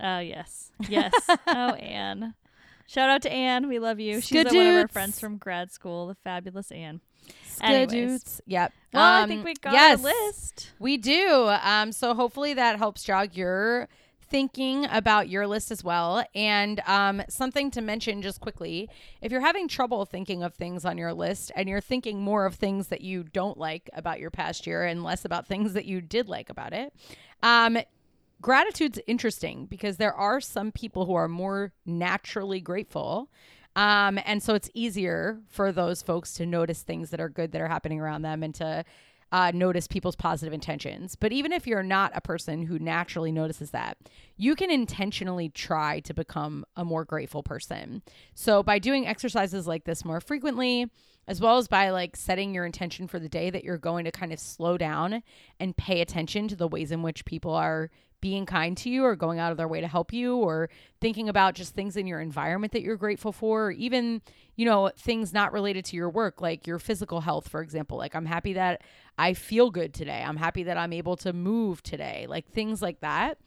oh 0.00 0.18
yes, 0.18 0.72
yes. 0.88 1.12
oh 1.46 1.74
Anne. 1.74 2.34
Shout 2.86 3.10
out 3.10 3.22
to 3.22 3.32
Anne. 3.32 3.68
We 3.68 3.78
love 3.78 4.00
you. 4.00 4.20
She's 4.22 4.46
one 4.46 4.66
of 4.66 4.74
our 4.74 4.88
friends 4.88 5.20
from 5.20 5.36
grad 5.36 5.70
school, 5.70 6.06
the 6.06 6.14
fabulous 6.24 6.70
Anne. 6.70 7.00
Skadoots. 7.58 8.40
Yep. 8.46 8.72
Well, 8.92 9.02
I 9.02 9.22
Um, 9.22 9.28
think 9.28 9.44
we 9.44 9.54
got 9.54 9.72
yes, 9.72 10.04
our 10.04 10.12
list. 10.12 10.72
We 10.78 10.96
do. 10.96 11.50
Um, 11.62 11.92
so 11.92 12.14
hopefully 12.14 12.54
that 12.54 12.78
helps 12.78 13.04
jog 13.04 13.34
your 13.36 13.88
thinking 14.30 14.86
about 14.90 15.28
your 15.28 15.46
list 15.46 15.70
as 15.70 15.82
well. 15.82 16.22
And 16.34 16.80
um, 16.86 17.22
something 17.28 17.70
to 17.72 17.80
mention 17.80 18.20
just 18.22 18.40
quickly 18.40 18.88
if 19.22 19.32
you're 19.32 19.40
having 19.40 19.68
trouble 19.68 20.04
thinking 20.04 20.42
of 20.42 20.54
things 20.54 20.84
on 20.84 20.98
your 20.98 21.14
list 21.14 21.50
and 21.56 21.68
you're 21.68 21.80
thinking 21.80 22.20
more 22.20 22.44
of 22.44 22.54
things 22.54 22.88
that 22.88 23.00
you 23.00 23.24
don't 23.24 23.56
like 23.58 23.88
about 23.94 24.20
your 24.20 24.30
past 24.30 24.66
year 24.66 24.84
and 24.84 25.02
less 25.02 25.24
about 25.24 25.46
things 25.46 25.72
that 25.72 25.86
you 25.86 26.00
did 26.00 26.28
like 26.28 26.50
about 26.50 26.72
it, 26.72 26.92
um, 27.42 27.78
gratitude's 28.40 29.00
interesting 29.06 29.66
because 29.66 29.96
there 29.96 30.14
are 30.14 30.40
some 30.40 30.72
people 30.72 31.06
who 31.06 31.14
are 31.14 31.28
more 31.28 31.72
naturally 31.86 32.60
grateful. 32.60 33.30
Um, 33.78 34.18
and 34.24 34.42
so 34.42 34.54
it's 34.54 34.68
easier 34.74 35.38
for 35.46 35.70
those 35.70 36.02
folks 36.02 36.34
to 36.34 36.44
notice 36.44 36.82
things 36.82 37.10
that 37.10 37.20
are 37.20 37.28
good 37.28 37.52
that 37.52 37.60
are 37.60 37.68
happening 37.68 38.00
around 38.00 38.22
them 38.22 38.42
and 38.42 38.52
to 38.56 38.84
uh, 39.30 39.52
notice 39.54 39.86
people's 39.86 40.16
positive 40.16 40.52
intentions. 40.52 41.14
But 41.14 41.30
even 41.30 41.52
if 41.52 41.64
you're 41.64 41.84
not 41.84 42.10
a 42.12 42.20
person 42.20 42.62
who 42.62 42.80
naturally 42.80 43.30
notices 43.30 43.70
that, 43.70 43.96
you 44.36 44.56
can 44.56 44.72
intentionally 44.72 45.48
try 45.48 46.00
to 46.00 46.12
become 46.12 46.64
a 46.74 46.84
more 46.84 47.04
grateful 47.04 47.44
person. 47.44 48.02
So 48.34 48.64
by 48.64 48.80
doing 48.80 49.06
exercises 49.06 49.68
like 49.68 49.84
this 49.84 50.04
more 50.04 50.20
frequently, 50.20 50.90
as 51.28 51.40
well 51.40 51.58
as 51.58 51.68
by 51.68 51.90
like 51.90 52.16
setting 52.16 52.54
your 52.54 52.66
intention 52.66 53.06
for 53.06 53.20
the 53.20 53.28
day 53.28 53.48
that 53.48 53.62
you're 53.62 53.78
going 53.78 54.06
to 54.06 54.10
kind 54.10 54.32
of 54.32 54.40
slow 54.40 54.76
down 54.76 55.22
and 55.60 55.76
pay 55.76 56.00
attention 56.00 56.48
to 56.48 56.56
the 56.56 56.66
ways 56.66 56.90
in 56.90 57.02
which 57.02 57.24
people 57.24 57.54
are 57.54 57.90
being 58.20 58.46
kind 58.46 58.76
to 58.76 58.90
you 58.90 59.04
or 59.04 59.14
going 59.14 59.38
out 59.38 59.50
of 59.50 59.56
their 59.56 59.68
way 59.68 59.80
to 59.80 59.88
help 59.88 60.12
you 60.12 60.36
or 60.36 60.68
thinking 61.00 61.28
about 61.28 61.54
just 61.54 61.74
things 61.74 61.96
in 61.96 62.06
your 62.06 62.20
environment 62.20 62.72
that 62.72 62.82
you're 62.82 62.96
grateful 62.96 63.32
for 63.32 63.66
or 63.66 63.70
even 63.70 64.20
you 64.56 64.64
know 64.64 64.90
things 64.96 65.32
not 65.32 65.52
related 65.52 65.84
to 65.84 65.96
your 65.96 66.10
work 66.10 66.40
like 66.40 66.66
your 66.66 66.78
physical 66.78 67.20
health 67.20 67.48
for 67.48 67.62
example. 67.62 67.96
Like 67.96 68.14
i'm 68.14 68.26
happy 68.26 68.54
that 68.54 68.82
i 69.16 69.34
feel 69.34 69.70
good 69.70 69.94
today. 69.94 70.22
I'm 70.26 70.36
happy 70.36 70.64
that 70.64 70.76
i'm 70.76 70.92
able 70.92 71.16
to 71.18 71.32
move 71.32 71.82
today. 71.82 72.26
Like 72.28 72.50
things 72.50 72.82
like 72.82 73.00
that. 73.00 73.38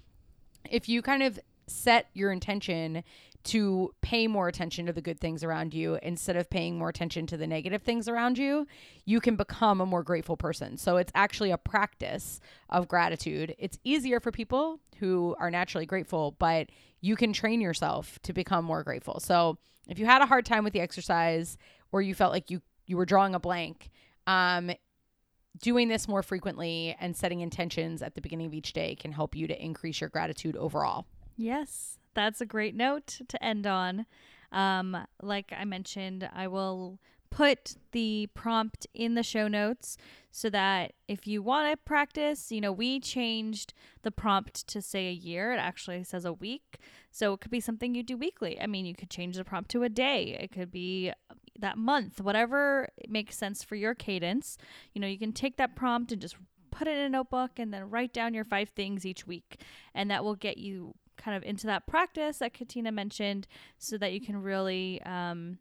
If 0.69 0.87
you 0.87 1.01
kind 1.01 1.23
of 1.23 1.39
set 1.67 2.07
your 2.13 2.31
intention 2.31 3.03
to 3.43 3.91
pay 4.01 4.27
more 4.27 4.47
attention 4.47 4.85
to 4.85 4.93
the 4.93 5.01
good 5.01 5.19
things 5.19 5.43
around 5.43 5.73
you 5.73 5.97
instead 6.03 6.35
of 6.35 6.49
paying 6.49 6.77
more 6.77 6.89
attention 6.89 7.25
to 7.27 7.37
the 7.37 7.47
negative 7.47 7.81
things 7.81 8.07
around 8.07 8.37
you, 8.37 8.67
you 9.05 9.19
can 9.19 9.35
become 9.35 9.81
a 9.81 9.85
more 9.85 10.03
grateful 10.03 10.37
person. 10.37 10.77
So 10.77 10.97
it's 10.97 11.11
actually 11.15 11.51
a 11.51 11.57
practice 11.57 12.39
of 12.69 12.87
gratitude. 12.87 13.55
It's 13.57 13.79
easier 13.83 14.19
for 14.19 14.31
people 14.31 14.79
who 14.97 15.35
are 15.39 15.49
naturally 15.49 15.85
grateful, 15.85 16.35
but 16.37 16.69
you 17.01 17.15
can 17.15 17.33
train 17.33 17.61
yourself 17.61 18.19
to 18.23 18.33
become 18.33 18.63
more 18.63 18.83
grateful. 18.83 19.19
So 19.19 19.57
if 19.87 19.97
you 19.97 20.05
had 20.05 20.21
a 20.21 20.27
hard 20.27 20.45
time 20.45 20.63
with 20.63 20.73
the 20.73 20.81
exercise 20.81 21.57
or 21.91 22.01
you 22.01 22.13
felt 22.13 22.31
like 22.31 22.51
you 22.51 22.61
you 22.85 22.97
were 22.97 23.05
drawing 23.05 23.33
a 23.35 23.39
blank, 23.39 23.89
um 24.27 24.71
doing 25.59 25.87
this 25.89 26.07
more 26.07 26.23
frequently 26.23 26.95
and 26.99 27.15
setting 27.15 27.41
intentions 27.41 28.01
at 28.01 28.15
the 28.15 28.21
beginning 28.21 28.47
of 28.47 28.53
each 28.53 28.73
day 28.73 28.95
can 28.95 29.11
help 29.11 29.35
you 29.35 29.47
to 29.47 29.63
increase 29.63 29.99
your 29.99 30.09
gratitude 30.09 30.55
overall. 30.55 31.05
Yes, 31.35 31.97
that's 32.13 32.41
a 32.41 32.45
great 32.45 32.75
note 32.75 33.21
to 33.27 33.43
end 33.43 33.65
on. 33.67 34.05
Um, 34.51 34.97
like 35.21 35.53
I 35.57 35.65
mentioned, 35.65 36.29
I 36.33 36.47
will 36.47 36.99
put 37.29 37.75
the 37.93 38.27
prompt 38.33 38.85
in 38.93 39.15
the 39.15 39.23
show 39.23 39.47
notes 39.47 39.97
so 40.31 40.49
that 40.49 40.93
if 41.07 41.25
you 41.25 41.41
want 41.41 41.71
to 41.71 41.77
practice, 41.77 42.51
you 42.51 42.61
know, 42.61 42.71
we 42.71 42.99
changed 42.99 43.73
the 44.03 44.11
prompt 44.11 44.67
to 44.67 44.81
say 44.81 45.07
a 45.07 45.13
year. 45.13 45.53
It 45.53 45.57
actually 45.57 46.03
says 46.03 46.25
a 46.25 46.33
week. 46.33 46.79
So 47.09 47.33
it 47.33 47.41
could 47.41 47.51
be 47.51 47.59
something 47.59 47.95
you 47.95 48.03
do 48.03 48.17
weekly. 48.17 48.59
I 48.59 48.67
mean, 48.67 48.85
you 48.85 48.95
could 48.95 49.09
change 49.09 49.37
the 49.37 49.45
prompt 49.45 49.71
to 49.71 49.83
a 49.83 49.89
day, 49.89 50.37
it 50.39 50.51
could 50.51 50.71
be 50.71 51.11
that 51.59 51.77
month, 51.77 52.21
whatever 52.21 52.89
makes 53.07 53.37
sense 53.37 53.63
for 53.63 53.75
your 53.75 53.93
cadence. 53.93 54.57
You 54.93 55.01
know, 55.01 55.07
you 55.07 55.19
can 55.19 55.33
take 55.33 55.57
that 55.57 55.75
prompt 55.75 56.11
and 56.11 56.21
just 56.21 56.35
put 56.71 56.87
it 56.87 56.97
in 56.97 57.05
a 57.05 57.09
notebook 57.09 57.51
and 57.57 57.73
then 57.73 57.89
write 57.89 58.13
down 58.13 58.33
your 58.33 58.45
five 58.45 58.69
things 58.69 59.05
each 59.05 59.27
week. 59.27 59.61
And 59.93 60.09
that 60.09 60.23
will 60.23 60.35
get 60.35 60.57
you 60.57 60.95
kind 61.21 61.37
of 61.37 61.43
into 61.43 61.67
that 61.67 61.87
practice 61.87 62.39
that 62.39 62.53
Katina 62.53 62.91
mentioned 62.91 63.47
so 63.77 63.97
that 63.97 64.13
you 64.13 64.21
can 64.21 64.41
really 64.41 65.01
um, 65.03 65.59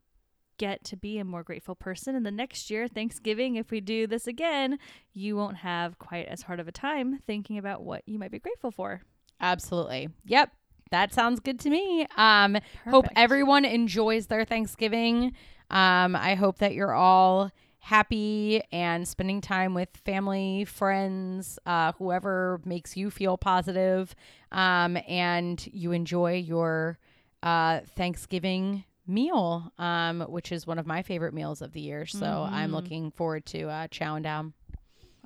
get 0.58 0.84
to 0.84 0.96
be 0.96 1.18
a 1.18 1.24
more 1.24 1.42
grateful 1.42 1.74
person. 1.74 2.14
And 2.14 2.24
the 2.24 2.30
next 2.30 2.70
year, 2.70 2.86
Thanksgiving, 2.86 3.56
if 3.56 3.70
we 3.70 3.80
do 3.80 4.06
this 4.06 4.26
again, 4.26 4.78
you 5.12 5.36
won't 5.36 5.56
have 5.58 5.98
quite 5.98 6.26
as 6.26 6.42
hard 6.42 6.60
of 6.60 6.68
a 6.68 6.72
time 6.72 7.18
thinking 7.26 7.58
about 7.58 7.82
what 7.82 8.02
you 8.06 8.18
might 8.18 8.30
be 8.30 8.38
grateful 8.38 8.70
for. 8.70 9.00
Absolutely. 9.40 10.10
Yep. 10.26 10.50
That 10.90 11.14
sounds 11.14 11.40
good 11.40 11.60
to 11.60 11.70
me. 11.70 12.06
Um 12.16 12.58
hope 12.88 13.06
everyone 13.16 13.64
enjoys 13.64 14.26
their 14.26 14.44
Thanksgiving. 14.44 15.32
Um 15.70 16.14
I 16.16 16.34
hope 16.34 16.58
that 16.58 16.74
you're 16.74 16.92
all 16.94 17.50
happy 17.80 18.62
and 18.70 19.06
spending 19.08 19.40
time 19.40 19.74
with 19.74 19.88
family, 20.04 20.64
friends, 20.64 21.58
uh, 21.66 21.92
whoever 21.92 22.60
makes 22.64 22.96
you 22.96 23.10
feel 23.10 23.36
positive, 23.36 24.14
um, 24.52 24.96
and 25.08 25.66
you 25.72 25.92
enjoy 25.92 26.34
your 26.34 26.98
uh, 27.42 27.80
Thanksgiving 27.96 28.84
meal, 29.06 29.72
um, 29.78 30.20
which 30.28 30.52
is 30.52 30.66
one 30.66 30.78
of 30.78 30.86
my 30.86 31.02
favorite 31.02 31.34
meals 31.34 31.62
of 31.62 31.72
the 31.72 31.80
year. 31.80 32.06
So 32.06 32.20
mm-hmm. 32.20 32.54
I'm 32.54 32.72
looking 32.72 33.10
forward 33.10 33.46
to 33.46 33.68
uh, 33.68 33.88
chowing 33.88 34.22
down. 34.22 34.52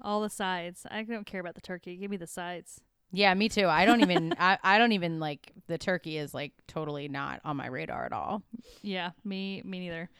All 0.02 0.20
the 0.20 0.30
sides. 0.30 0.86
I 0.90 1.02
don't 1.02 1.26
care 1.26 1.40
about 1.40 1.54
the 1.54 1.60
turkey. 1.60 1.96
Give 1.96 2.10
me 2.10 2.16
the 2.16 2.26
sides. 2.26 2.80
Yeah, 3.12 3.32
me 3.34 3.48
too. 3.48 3.68
I 3.68 3.84
don't 3.84 4.00
even 4.00 4.34
I, 4.38 4.58
I 4.62 4.78
don't 4.78 4.92
even 4.92 5.20
like 5.20 5.52
the 5.66 5.78
turkey 5.78 6.18
is 6.18 6.34
like 6.34 6.52
totally 6.66 7.08
not 7.08 7.40
on 7.44 7.56
my 7.56 7.66
radar 7.66 8.04
at 8.04 8.12
all. 8.12 8.42
Yeah, 8.82 9.10
me 9.24 9.62
me 9.64 9.78
neither. 9.78 10.10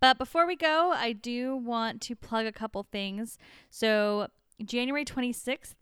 But 0.00 0.18
before 0.18 0.46
we 0.46 0.56
go, 0.56 0.92
I 0.94 1.12
do 1.12 1.56
want 1.56 2.00
to 2.02 2.16
plug 2.16 2.46
a 2.46 2.52
couple 2.52 2.86
things. 2.90 3.38
So, 3.70 4.28
January 4.64 5.04
26th, 5.04 5.74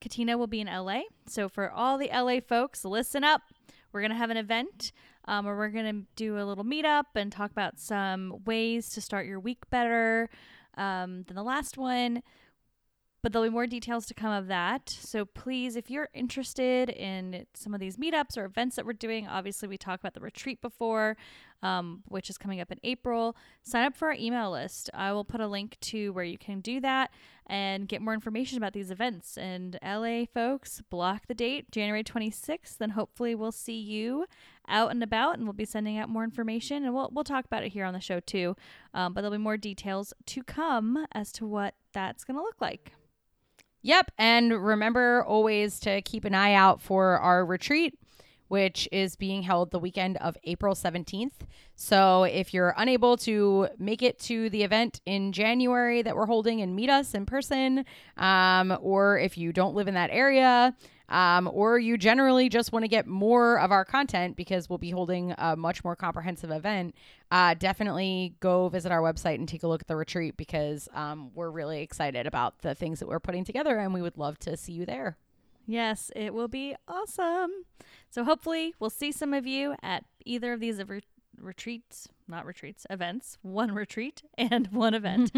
Katina 0.00 0.36
will 0.36 0.46
be 0.46 0.60
in 0.60 0.66
LA. 0.66 1.02
So, 1.26 1.48
for 1.48 1.70
all 1.70 1.96
the 1.96 2.10
LA 2.12 2.40
folks, 2.40 2.84
listen 2.84 3.24
up. 3.24 3.42
We're 3.92 4.00
going 4.00 4.10
to 4.10 4.16
have 4.16 4.30
an 4.30 4.36
event 4.36 4.92
um, 5.24 5.46
where 5.46 5.56
we're 5.56 5.70
going 5.70 6.02
to 6.02 6.06
do 6.14 6.38
a 6.38 6.44
little 6.44 6.64
meetup 6.64 7.04
and 7.14 7.32
talk 7.32 7.50
about 7.50 7.78
some 7.78 8.42
ways 8.44 8.90
to 8.90 9.00
start 9.00 9.26
your 9.26 9.40
week 9.40 9.58
better 9.70 10.28
um, 10.76 11.24
than 11.24 11.34
the 11.34 11.42
last 11.42 11.78
one 11.78 12.22
but 13.22 13.32
there'll 13.32 13.48
be 13.48 13.52
more 13.52 13.66
details 13.66 14.06
to 14.06 14.14
come 14.14 14.30
of 14.30 14.46
that. 14.46 14.88
So 14.88 15.24
please, 15.24 15.76
if 15.76 15.90
you're 15.90 16.08
interested 16.14 16.88
in 16.88 17.46
some 17.54 17.74
of 17.74 17.80
these 17.80 17.96
meetups 17.96 18.36
or 18.36 18.44
events 18.44 18.76
that 18.76 18.86
we're 18.86 18.92
doing, 18.92 19.26
obviously 19.26 19.68
we 19.68 19.76
talked 19.76 20.02
about 20.02 20.14
the 20.14 20.20
retreat 20.20 20.60
before, 20.60 21.16
um, 21.62 22.02
which 22.06 22.30
is 22.30 22.38
coming 22.38 22.60
up 22.60 22.70
in 22.70 22.78
April. 22.84 23.36
Sign 23.62 23.86
up 23.86 23.96
for 23.96 24.08
our 24.08 24.14
email 24.14 24.52
list. 24.52 24.88
I 24.94 25.12
will 25.12 25.24
put 25.24 25.40
a 25.40 25.48
link 25.48 25.76
to 25.80 26.12
where 26.12 26.24
you 26.24 26.38
can 26.38 26.60
do 26.60 26.80
that 26.80 27.10
and 27.46 27.88
get 27.88 28.02
more 28.02 28.14
information 28.14 28.58
about 28.58 28.72
these 28.72 28.90
events. 28.90 29.36
And 29.36 29.78
LA 29.82 30.24
folks, 30.32 30.80
block 30.88 31.26
the 31.26 31.34
date, 31.34 31.72
January 31.72 32.04
26th. 32.04 32.78
Then 32.78 32.90
hopefully 32.90 33.34
we'll 33.34 33.50
see 33.50 33.80
you 33.80 34.26
out 34.68 34.90
and 34.90 35.02
about, 35.02 35.36
and 35.36 35.44
we'll 35.44 35.54
be 35.54 35.64
sending 35.64 35.98
out 35.98 36.08
more 36.08 36.24
information. 36.24 36.84
And 36.84 36.94
we'll 36.94 37.10
we'll 37.12 37.24
talk 37.24 37.46
about 37.46 37.64
it 37.64 37.72
here 37.72 37.84
on 37.84 37.94
the 37.94 38.00
show 38.00 38.20
too. 38.20 38.54
Um, 38.94 39.12
but 39.12 39.22
there'll 39.22 39.36
be 39.36 39.42
more 39.42 39.56
details 39.56 40.12
to 40.26 40.42
come 40.44 41.06
as 41.12 41.32
to 41.32 41.46
what 41.46 41.74
that's 41.92 42.22
going 42.22 42.36
to 42.36 42.42
look 42.42 42.60
like. 42.60 42.92
Yep. 43.88 44.10
And 44.18 44.52
remember 44.66 45.24
always 45.24 45.80
to 45.80 46.02
keep 46.02 46.26
an 46.26 46.34
eye 46.34 46.52
out 46.52 46.82
for 46.82 47.18
our 47.20 47.42
retreat, 47.42 47.98
which 48.48 48.86
is 48.92 49.16
being 49.16 49.44
held 49.44 49.70
the 49.70 49.78
weekend 49.78 50.18
of 50.18 50.36
April 50.44 50.74
17th. 50.74 51.32
So 51.74 52.24
if 52.24 52.52
you're 52.52 52.74
unable 52.76 53.16
to 53.16 53.68
make 53.78 54.02
it 54.02 54.18
to 54.18 54.50
the 54.50 54.62
event 54.62 55.00
in 55.06 55.32
January 55.32 56.02
that 56.02 56.14
we're 56.14 56.26
holding 56.26 56.60
and 56.60 56.76
meet 56.76 56.90
us 56.90 57.14
in 57.14 57.24
person, 57.24 57.86
um, 58.18 58.76
or 58.82 59.18
if 59.18 59.38
you 59.38 59.54
don't 59.54 59.74
live 59.74 59.88
in 59.88 59.94
that 59.94 60.10
area, 60.12 60.76
um, 61.08 61.48
or 61.52 61.78
you 61.78 61.96
generally 61.96 62.48
just 62.48 62.72
want 62.72 62.84
to 62.84 62.88
get 62.88 63.06
more 63.06 63.58
of 63.58 63.72
our 63.72 63.84
content 63.84 64.36
because 64.36 64.68
we'll 64.68 64.78
be 64.78 64.90
holding 64.90 65.34
a 65.38 65.56
much 65.56 65.82
more 65.82 65.96
comprehensive 65.96 66.50
event, 66.50 66.94
uh, 67.30 67.54
definitely 67.54 68.34
go 68.40 68.68
visit 68.68 68.92
our 68.92 69.00
website 69.00 69.36
and 69.36 69.48
take 69.48 69.62
a 69.62 69.68
look 69.68 69.80
at 69.80 69.86
the 69.86 69.96
retreat 69.96 70.36
because 70.36 70.88
um, 70.94 71.30
we're 71.34 71.50
really 71.50 71.82
excited 71.82 72.26
about 72.26 72.60
the 72.60 72.74
things 72.74 73.00
that 73.00 73.08
we're 73.08 73.20
putting 73.20 73.44
together 73.44 73.78
and 73.78 73.94
we 73.94 74.02
would 74.02 74.18
love 74.18 74.38
to 74.38 74.56
see 74.56 74.72
you 74.72 74.84
there. 74.84 75.16
Yes, 75.66 76.10
it 76.16 76.32
will 76.32 76.48
be 76.48 76.74
awesome. 76.86 77.50
So 78.10 78.24
hopefully 78.24 78.74
we'll 78.78 78.90
see 78.90 79.12
some 79.12 79.34
of 79.34 79.46
you 79.46 79.74
at 79.82 80.04
either 80.24 80.54
of 80.54 80.60
these 80.60 80.80
retreats, 81.38 82.08
not 82.28 82.46
retreats, 82.46 82.86
events, 82.90 83.38
one 83.42 83.72
retreat 83.72 84.22
and 84.36 84.66
one 84.72 84.94
event. 84.94 85.30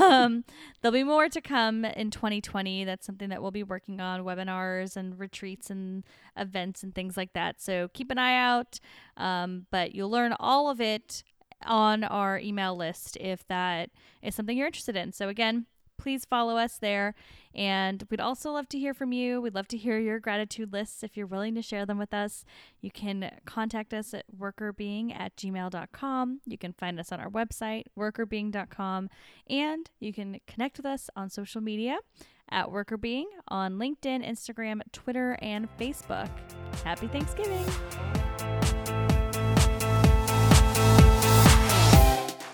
um, 0.00 0.44
there'll 0.80 0.92
be 0.92 1.04
more 1.04 1.28
to 1.28 1.40
come 1.40 1.84
in 1.84 2.10
2020. 2.10 2.84
That's 2.84 3.06
something 3.06 3.28
that 3.28 3.42
we'll 3.42 3.50
be 3.50 3.62
working 3.62 4.00
on 4.00 4.22
webinars 4.22 4.96
and 4.96 5.18
retreats 5.18 5.70
and 5.70 6.04
events 6.36 6.82
and 6.82 6.94
things 6.94 7.16
like 7.16 7.32
that. 7.32 7.60
So 7.60 7.88
keep 7.88 8.10
an 8.10 8.18
eye 8.18 8.36
out. 8.36 8.80
Um, 9.16 9.66
but 9.70 9.94
you'll 9.94 10.10
learn 10.10 10.34
all 10.38 10.70
of 10.70 10.80
it 10.80 11.22
on 11.66 12.04
our 12.04 12.38
email 12.38 12.76
list 12.76 13.16
if 13.20 13.46
that 13.48 13.90
is 14.22 14.34
something 14.34 14.56
you're 14.56 14.66
interested 14.66 14.96
in. 14.96 15.12
So 15.12 15.28
again, 15.28 15.66
please 16.04 16.26
follow 16.26 16.58
us 16.58 16.76
there. 16.76 17.14
And 17.54 18.04
we'd 18.10 18.20
also 18.20 18.52
love 18.52 18.68
to 18.68 18.78
hear 18.78 18.92
from 18.92 19.14
you. 19.14 19.40
We'd 19.40 19.54
love 19.54 19.68
to 19.68 19.78
hear 19.78 19.98
your 19.98 20.20
gratitude 20.20 20.70
lists 20.70 21.02
if 21.02 21.16
you're 21.16 21.26
willing 21.26 21.54
to 21.54 21.62
share 21.62 21.86
them 21.86 21.96
with 21.96 22.12
us. 22.12 22.44
You 22.82 22.90
can 22.90 23.30
contact 23.46 23.94
us 23.94 24.12
at 24.12 24.26
workrbeeing 24.38 25.18
at 25.18 25.34
gmail.com. 25.36 26.40
You 26.44 26.58
can 26.58 26.74
find 26.74 27.00
us 27.00 27.10
on 27.10 27.20
our 27.20 27.30
website, 27.30 27.84
workrbeeing.com. 27.98 29.08
And 29.48 29.90
you 29.98 30.12
can 30.12 30.40
connect 30.46 30.76
with 30.76 30.84
us 30.84 31.08
on 31.16 31.30
social 31.30 31.62
media 31.62 31.96
at 32.50 32.66
workrbeeing 32.66 33.24
on 33.48 33.78
LinkedIn, 33.78 34.28
Instagram, 34.28 34.82
Twitter, 34.92 35.38
and 35.40 35.74
Facebook. 35.78 36.28
Happy 36.84 37.06
Thanksgiving! 37.06 38.23